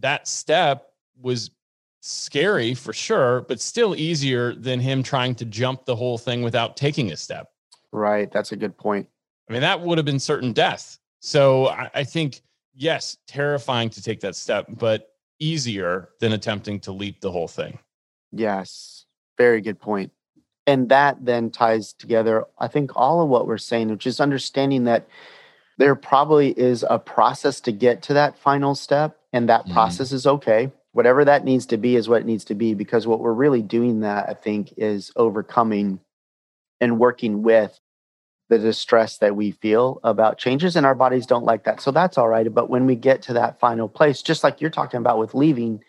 that 0.01 0.29
step 0.29 0.93
was 1.21 1.51
scary 2.01 2.75
for 2.75 2.93
sure, 2.93 3.43
but 3.43 3.61
still 3.61 3.95
easier 3.95 4.55
than 4.55 4.81
him 4.81 5.03
trying 5.03 5.35
to 5.37 5.45
jump 5.45 5.85
the 5.85 5.97
whole 5.97 6.19
thing 6.19 6.43
without 6.43 6.77
taking 6.77 7.13
a 7.13 7.17
step. 7.17 7.49
Right. 7.93 8.31
That's 8.31 8.53
a 8.53 8.57
good 8.57 8.77
point. 8.77 9.09
I 9.49 9.53
mean, 9.53 9.63
that 9.63 9.81
would 9.81 9.99
have 9.99 10.05
been 10.05 10.21
certain 10.21 10.53
death. 10.53 10.99
So 11.21 11.69
I, 11.69 11.91
I 11.95 12.05
think, 12.05 12.43
yes, 12.75 13.17
terrifying 13.27 13.91
to 13.91 14.03
take 14.03 14.21
that 14.21 14.37
step, 14.37 14.67
but 14.69 15.09
easier 15.41 16.11
than 16.21 16.33
attempting 16.33 16.81
to 16.81 16.93
leap 16.93 17.21
the 17.21 17.31
whole 17.31 17.49
thing. 17.49 17.79
Yes. 18.31 19.07
Very 19.37 19.61
good 19.61 19.81
point. 19.81 20.13
And 20.67 20.91
that 20.91 21.25
then 21.25 21.51
ties 21.51 21.95
together, 21.95 22.45
I 22.59 22.69
think, 22.69 22.93
all 22.95 23.23
of 23.23 23.29
what 23.29 23.47
we're 23.47 23.57
saying, 23.57 23.89
which 23.89 24.07
is 24.07 24.21
understanding 24.21 24.85
that 24.85 25.09
there 25.79 25.95
probably 25.95 26.51
is 26.51 26.85
a 26.91 26.99
process 26.99 27.61
to 27.63 27.73
get 27.73 28.03
to 28.03 28.15
that 28.15 28.37
final 28.37 28.75
step, 28.75 29.17
and 29.33 29.49
that 29.49 29.63
mm-hmm. 29.63 29.73
process 29.73 30.13
is 30.13 30.27
okay 30.27 30.71
whatever 30.93 31.25
that 31.25 31.45
needs 31.45 31.67
to 31.67 31.77
be 31.77 31.97
is 31.97 32.09
what 32.09 32.23
it 32.23 32.27
needs 32.27 32.45
to 32.45 32.55
be 32.55 32.75
because 32.75 33.07
what 33.07 33.21
we're 33.21 33.33
really 33.33 33.63
doing 33.63 34.01
that 34.01 34.29
i 34.29 34.35
think 34.35 34.73
is 34.77 35.13
overcoming 35.17 36.01
and 36.81 36.99
working 36.99 37.43
with 37.43 37.79
the 38.49 38.59
distress 38.59 39.19
that 39.19 39.37
we 39.37 39.51
feel 39.51 40.01
about 40.05 40.39
changes 40.39 40.75
and 40.75 40.87
our 40.87 40.95
bodies 40.95 41.27
don't 41.27 41.45
like 41.45 41.65
that. 41.65 41.81
So 41.81 41.91
that's 41.91 42.17
all 42.17 42.29
right 42.29 42.53
but 42.53 42.71
when 42.71 42.87
we 42.87 42.97
get 42.97 43.23
to 43.23 43.35
that 43.35 43.61
final 43.61 43.89
place 43.89 44.23
just 44.23 44.43
like 44.43 44.61
you're 44.61 44.71
talking 44.71 44.99
about 44.99 45.19
with 45.19 45.35
leaving 45.35 45.83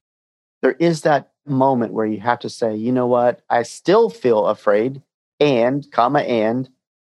there 0.62 0.74
is 0.74 1.02
that 1.02 1.32
moment 1.46 1.94
where 1.94 2.06
you 2.06 2.20
have 2.20 2.40
to 2.40 2.50
say 2.50 2.76
you 2.76 2.92
know 2.92 3.08
what? 3.08 3.42
I 3.50 3.64
still 3.64 4.10
feel 4.10 4.48
afraid 4.48 5.02
and 5.40 5.90
comma 5.92 6.20
and 6.20 6.70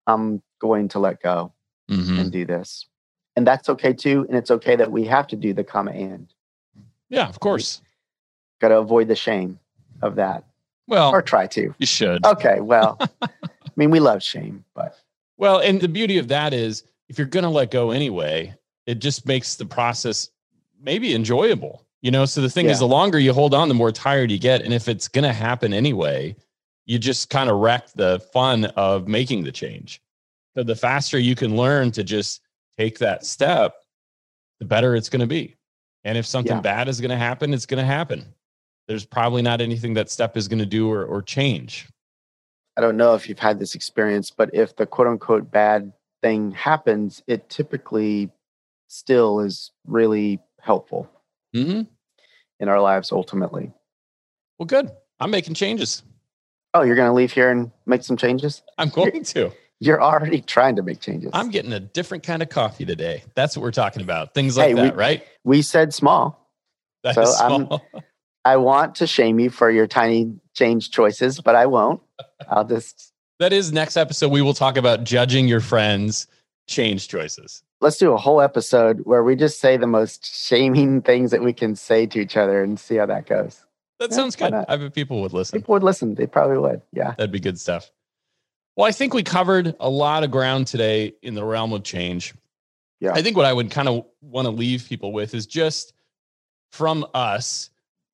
i'm 0.06 0.42
going 0.60 0.88
to 0.88 0.98
let 0.98 1.22
go 1.22 1.52
mm-hmm. 1.90 2.18
and 2.18 2.32
do 2.32 2.44
this. 2.44 2.86
And 3.36 3.46
that's 3.46 3.68
okay 3.68 3.92
too 3.92 4.26
and 4.28 4.36
it's 4.36 4.50
okay 4.50 4.76
that 4.76 4.90
we 4.90 5.04
have 5.04 5.28
to 5.28 5.36
do 5.36 5.54
the 5.54 5.64
comma 5.64 5.92
and 5.92 6.32
yeah, 7.08 7.28
of 7.28 7.40
course. 7.40 7.82
Got 8.60 8.68
to 8.68 8.78
avoid 8.78 9.08
the 9.08 9.16
shame 9.16 9.58
of 10.02 10.16
that. 10.16 10.44
Well, 10.86 11.10
or 11.10 11.22
try 11.22 11.46
to. 11.48 11.74
You 11.78 11.86
should. 11.86 12.24
Okay. 12.24 12.60
Well, 12.60 12.98
I 13.22 13.28
mean, 13.76 13.90
we 13.90 14.00
love 14.00 14.22
shame, 14.22 14.64
but. 14.74 14.98
Well, 15.36 15.58
and 15.58 15.80
the 15.80 15.88
beauty 15.88 16.18
of 16.18 16.28
that 16.28 16.54
is 16.54 16.84
if 17.08 17.18
you're 17.18 17.26
going 17.26 17.44
to 17.44 17.50
let 17.50 17.70
go 17.70 17.90
anyway, 17.90 18.54
it 18.86 19.00
just 19.00 19.26
makes 19.26 19.56
the 19.56 19.66
process 19.66 20.30
maybe 20.80 21.14
enjoyable. 21.14 21.84
You 22.02 22.10
know, 22.10 22.24
so 22.24 22.40
the 22.40 22.50
thing 22.50 22.66
yeah. 22.66 22.72
is, 22.72 22.78
the 22.78 22.86
longer 22.86 23.18
you 23.18 23.32
hold 23.32 23.52
on, 23.52 23.68
the 23.68 23.74
more 23.74 23.90
tired 23.90 24.30
you 24.30 24.38
get. 24.38 24.62
And 24.62 24.72
if 24.72 24.86
it's 24.88 25.08
going 25.08 25.24
to 25.24 25.32
happen 25.32 25.72
anyway, 25.72 26.36
you 26.84 26.98
just 26.98 27.30
kind 27.30 27.50
of 27.50 27.58
wreck 27.58 27.88
the 27.94 28.20
fun 28.32 28.66
of 28.76 29.08
making 29.08 29.42
the 29.42 29.50
change. 29.50 30.00
So 30.54 30.62
the 30.62 30.76
faster 30.76 31.18
you 31.18 31.34
can 31.34 31.56
learn 31.56 31.90
to 31.92 32.04
just 32.04 32.42
take 32.78 32.98
that 33.00 33.26
step, 33.26 33.74
the 34.60 34.64
better 34.64 34.94
it's 34.94 35.08
going 35.08 35.20
to 35.20 35.26
be. 35.26 35.55
And 36.06 36.16
if 36.16 36.24
something 36.24 36.54
yeah. 36.54 36.60
bad 36.60 36.86
is 36.86 37.00
going 37.00 37.10
to 37.10 37.16
happen, 37.16 37.52
it's 37.52 37.66
going 37.66 37.80
to 37.80 37.84
happen. 37.84 38.24
there's 38.86 39.04
probably 39.04 39.42
not 39.42 39.60
anything 39.60 39.94
that 39.94 40.08
step 40.08 40.36
is 40.36 40.46
going 40.46 40.60
to 40.60 40.66
do 40.66 40.88
or, 40.88 41.04
or 41.04 41.20
change. 41.20 41.88
I 42.76 42.80
don't 42.80 42.96
know 42.96 43.14
if 43.16 43.28
you've 43.28 43.40
had 43.40 43.58
this 43.58 43.74
experience, 43.74 44.30
but 44.30 44.48
if 44.54 44.76
the 44.76 44.86
quote 44.86 45.08
unquote 45.08 45.50
bad 45.50 45.92
thing 46.22 46.52
happens, 46.52 47.24
it 47.26 47.50
typically 47.50 48.30
still 48.86 49.40
is 49.40 49.72
really 49.84 50.38
helpful 50.60 51.10
mm-hmm. 51.54 51.82
in 52.60 52.68
our 52.68 52.80
lives 52.80 53.10
ultimately. 53.10 53.72
Well, 54.60 54.66
good. 54.66 54.92
I'm 55.18 55.32
making 55.32 55.54
changes. 55.54 56.04
Oh, 56.72 56.82
you're 56.82 56.94
going 56.94 57.08
to 57.08 57.14
leave 57.14 57.32
here 57.32 57.50
and 57.50 57.72
make 57.84 58.04
some 58.04 58.16
changes? 58.16 58.62
I'm 58.78 58.90
going 58.90 59.24
to. 59.24 59.50
You're 59.80 60.02
already 60.02 60.40
trying 60.40 60.76
to 60.76 60.82
make 60.82 61.00
changes. 61.00 61.30
I'm 61.32 61.50
getting 61.50 61.72
a 61.72 61.80
different 61.80 62.24
kind 62.24 62.42
of 62.42 62.48
coffee 62.48 62.84
today. 62.84 63.24
That's 63.34 63.56
what 63.56 63.62
we're 63.62 63.72
talking 63.72 64.02
about. 64.02 64.32
Things 64.32 64.56
like 64.56 64.68
hey, 64.68 64.74
that, 64.74 64.94
we, 64.94 64.98
right? 64.98 65.26
We 65.44 65.62
said 65.62 65.92
small. 65.92 66.50
That 67.02 67.14
so 67.14 67.24
small. 67.24 67.82
I'm, 67.94 68.02
I 68.44 68.56
want 68.56 68.94
to 68.96 69.06
shame 69.06 69.38
you 69.38 69.50
for 69.50 69.70
your 69.70 69.86
tiny 69.86 70.32
change 70.54 70.90
choices, 70.90 71.40
but 71.40 71.54
I 71.54 71.66
won't. 71.66 72.00
I'll 72.48 72.64
just. 72.64 73.12
That 73.38 73.52
is 73.52 73.70
next 73.70 73.98
episode. 73.98 74.32
We 74.32 74.40
will 74.40 74.54
talk 74.54 74.78
about 74.78 75.04
judging 75.04 75.46
your 75.46 75.60
friends' 75.60 76.26
change 76.66 77.06
choices. 77.06 77.62
Let's 77.82 77.98
do 77.98 78.12
a 78.12 78.16
whole 78.16 78.40
episode 78.40 79.00
where 79.04 79.22
we 79.22 79.36
just 79.36 79.60
say 79.60 79.76
the 79.76 79.86
most 79.86 80.24
shaming 80.46 81.02
things 81.02 81.32
that 81.32 81.42
we 81.42 81.52
can 81.52 81.76
say 81.76 82.06
to 82.06 82.18
each 82.18 82.38
other 82.38 82.62
and 82.62 82.80
see 82.80 82.94
how 82.96 83.04
that 83.04 83.26
goes. 83.26 83.62
That 83.98 84.10
yeah, 84.10 84.16
sounds 84.16 84.36
good. 84.36 84.54
I 84.54 84.76
bet 84.76 84.94
people 84.94 85.20
would 85.20 85.34
listen. 85.34 85.60
People 85.60 85.74
would 85.74 85.82
listen. 85.82 86.14
They 86.14 86.26
probably 86.26 86.56
would. 86.56 86.80
Yeah. 86.94 87.10
That'd 87.18 87.30
be 87.30 87.40
good 87.40 87.60
stuff. 87.60 87.90
Well, 88.76 88.86
I 88.86 88.92
think 88.92 89.14
we 89.14 89.22
covered 89.22 89.74
a 89.80 89.88
lot 89.88 90.22
of 90.22 90.30
ground 90.30 90.66
today 90.66 91.14
in 91.22 91.34
the 91.34 91.44
realm 91.44 91.72
of 91.72 91.82
change. 91.82 92.34
Yeah. 93.00 93.12
I 93.12 93.22
think 93.22 93.36
what 93.36 93.46
I 93.46 93.52
would 93.52 93.70
kind 93.70 93.88
of 93.88 94.04
want 94.20 94.46
to 94.46 94.50
leave 94.50 94.86
people 94.88 95.12
with 95.12 95.34
is 95.34 95.46
just 95.46 95.94
from 96.72 97.06
us 97.14 97.70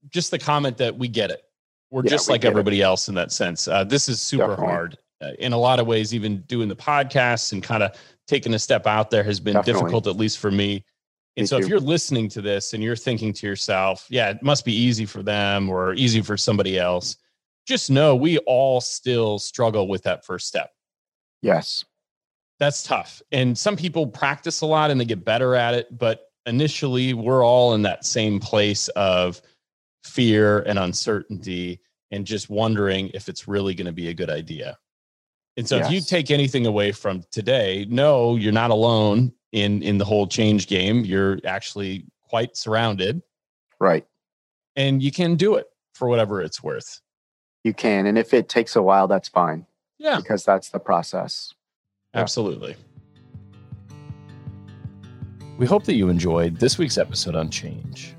just 0.08 0.30
the 0.30 0.38
comment 0.38 0.78
that 0.78 0.96
we 0.96 1.08
get 1.08 1.30
it. 1.30 1.42
We're 1.90 2.04
yeah, 2.04 2.10
just 2.10 2.28
we 2.28 2.34
like 2.34 2.44
everybody 2.44 2.80
it. 2.80 2.84
else 2.84 3.08
in 3.08 3.14
that 3.16 3.32
sense. 3.32 3.68
Uh, 3.68 3.84
this 3.84 4.08
is 4.08 4.20
super 4.20 4.48
Definitely. 4.48 4.66
hard 4.66 4.98
uh, 5.20 5.30
in 5.38 5.52
a 5.52 5.58
lot 5.58 5.78
of 5.78 5.86
ways. 5.86 6.14
Even 6.14 6.40
doing 6.42 6.68
the 6.68 6.76
podcasts 6.76 7.52
and 7.52 7.62
kind 7.62 7.82
of 7.82 7.96
taking 8.26 8.54
a 8.54 8.58
step 8.58 8.86
out 8.86 9.10
there 9.10 9.22
has 9.24 9.40
been 9.40 9.54
Definitely. 9.54 9.80
difficult, 9.80 10.06
at 10.06 10.16
least 10.16 10.38
for 10.38 10.50
me. 10.50 10.84
And 11.36 11.44
me 11.44 11.46
so, 11.46 11.58
too. 11.58 11.64
if 11.64 11.68
you're 11.68 11.80
listening 11.80 12.28
to 12.30 12.40
this 12.40 12.72
and 12.72 12.82
you're 12.82 12.96
thinking 12.96 13.32
to 13.34 13.46
yourself, 13.46 14.06
"Yeah, 14.08 14.30
it 14.30 14.42
must 14.42 14.64
be 14.64 14.74
easy 14.74 15.06
for 15.06 15.22
them 15.22 15.68
or 15.68 15.94
easy 15.94 16.22
for 16.22 16.36
somebody 16.36 16.78
else," 16.78 17.16
just 17.66 17.90
know 17.90 18.16
we 18.16 18.38
all 18.38 18.80
still 18.80 19.38
struggle 19.38 19.88
with 19.88 20.02
that 20.04 20.24
first 20.24 20.48
step. 20.48 20.70
Yes, 21.42 21.84
that's 22.58 22.82
tough. 22.82 23.22
And 23.32 23.56
some 23.56 23.76
people 23.76 24.06
practice 24.06 24.60
a 24.60 24.66
lot 24.66 24.90
and 24.90 25.00
they 25.00 25.04
get 25.04 25.24
better 25.24 25.54
at 25.54 25.74
it, 25.74 25.96
but 25.96 26.26
initially, 26.46 27.14
we're 27.14 27.44
all 27.44 27.74
in 27.74 27.82
that 27.82 28.04
same 28.04 28.40
place 28.40 28.88
of 28.88 29.40
fear 30.04 30.60
and 30.60 30.78
uncertainty 30.78 31.80
and 32.10 32.26
just 32.26 32.50
wondering 32.50 33.10
if 33.14 33.28
it's 33.28 33.48
really 33.48 33.74
going 33.74 33.86
to 33.86 33.92
be 33.92 34.08
a 34.08 34.14
good 34.14 34.30
idea. 34.30 34.76
And 35.56 35.68
so 35.68 35.76
yes. 35.76 35.86
if 35.86 35.92
you 35.92 36.00
take 36.00 36.30
anything 36.30 36.66
away 36.66 36.92
from 36.92 37.22
today, 37.30 37.86
no, 37.88 38.36
you're 38.36 38.52
not 38.52 38.70
alone 38.70 39.32
in 39.52 39.82
in 39.82 39.98
the 39.98 40.04
whole 40.04 40.26
change 40.26 40.66
game. 40.66 41.04
You're 41.04 41.38
actually 41.44 42.06
quite 42.28 42.56
surrounded. 42.56 43.22
Right. 43.78 44.06
And 44.76 45.02
you 45.02 45.12
can 45.12 45.36
do 45.36 45.56
it 45.56 45.66
for 45.94 46.08
whatever 46.08 46.40
it's 46.40 46.62
worth. 46.62 47.00
You 47.64 47.74
can. 47.74 48.06
And 48.06 48.18
if 48.18 48.34
it 48.34 48.48
takes 48.48 48.76
a 48.76 48.82
while, 48.82 49.06
that's 49.06 49.28
fine. 49.28 49.66
Yeah. 49.98 50.16
Because 50.16 50.44
that's 50.44 50.70
the 50.70 50.80
process. 50.80 51.54
Absolutely. 52.14 52.76
We 55.58 55.66
hope 55.66 55.84
that 55.84 55.94
you 55.94 56.08
enjoyed 56.08 56.56
this 56.56 56.78
week's 56.78 56.98
episode 56.98 57.36
on 57.36 57.50
change. 57.50 58.14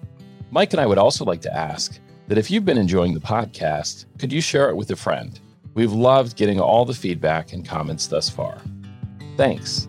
Mike 0.51 0.71
and 0.71 0.79
I 0.79 0.85
would 0.85 0.97
also 0.97 1.25
like 1.25 1.41
to 1.41 1.53
ask 1.55 1.99
that 2.27 2.37
if 2.37 2.49
you've 2.49 2.65
been 2.65 2.77
enjoying 2.77 3.13
the 3.13 3.19
podcast, 3.19 4.05
could 4.17 4.31
you 4.31 4.39
share 4.39 4.69
it 4.69 4.75
with 4.75 4.91
a 4.91 4.95
friend? 4.95 5.39
We've 5.73 5.91
loved 5.91 6.37
getting 6.37 6.59
all 6.59 6.85
the 6.85 6.93
feedback 6.93 7.51
and 7.51 7.67
comments 7.67 8.07
thus 8.07 8.29
far. 8.29 8.57
Thanks. 9.35 9.87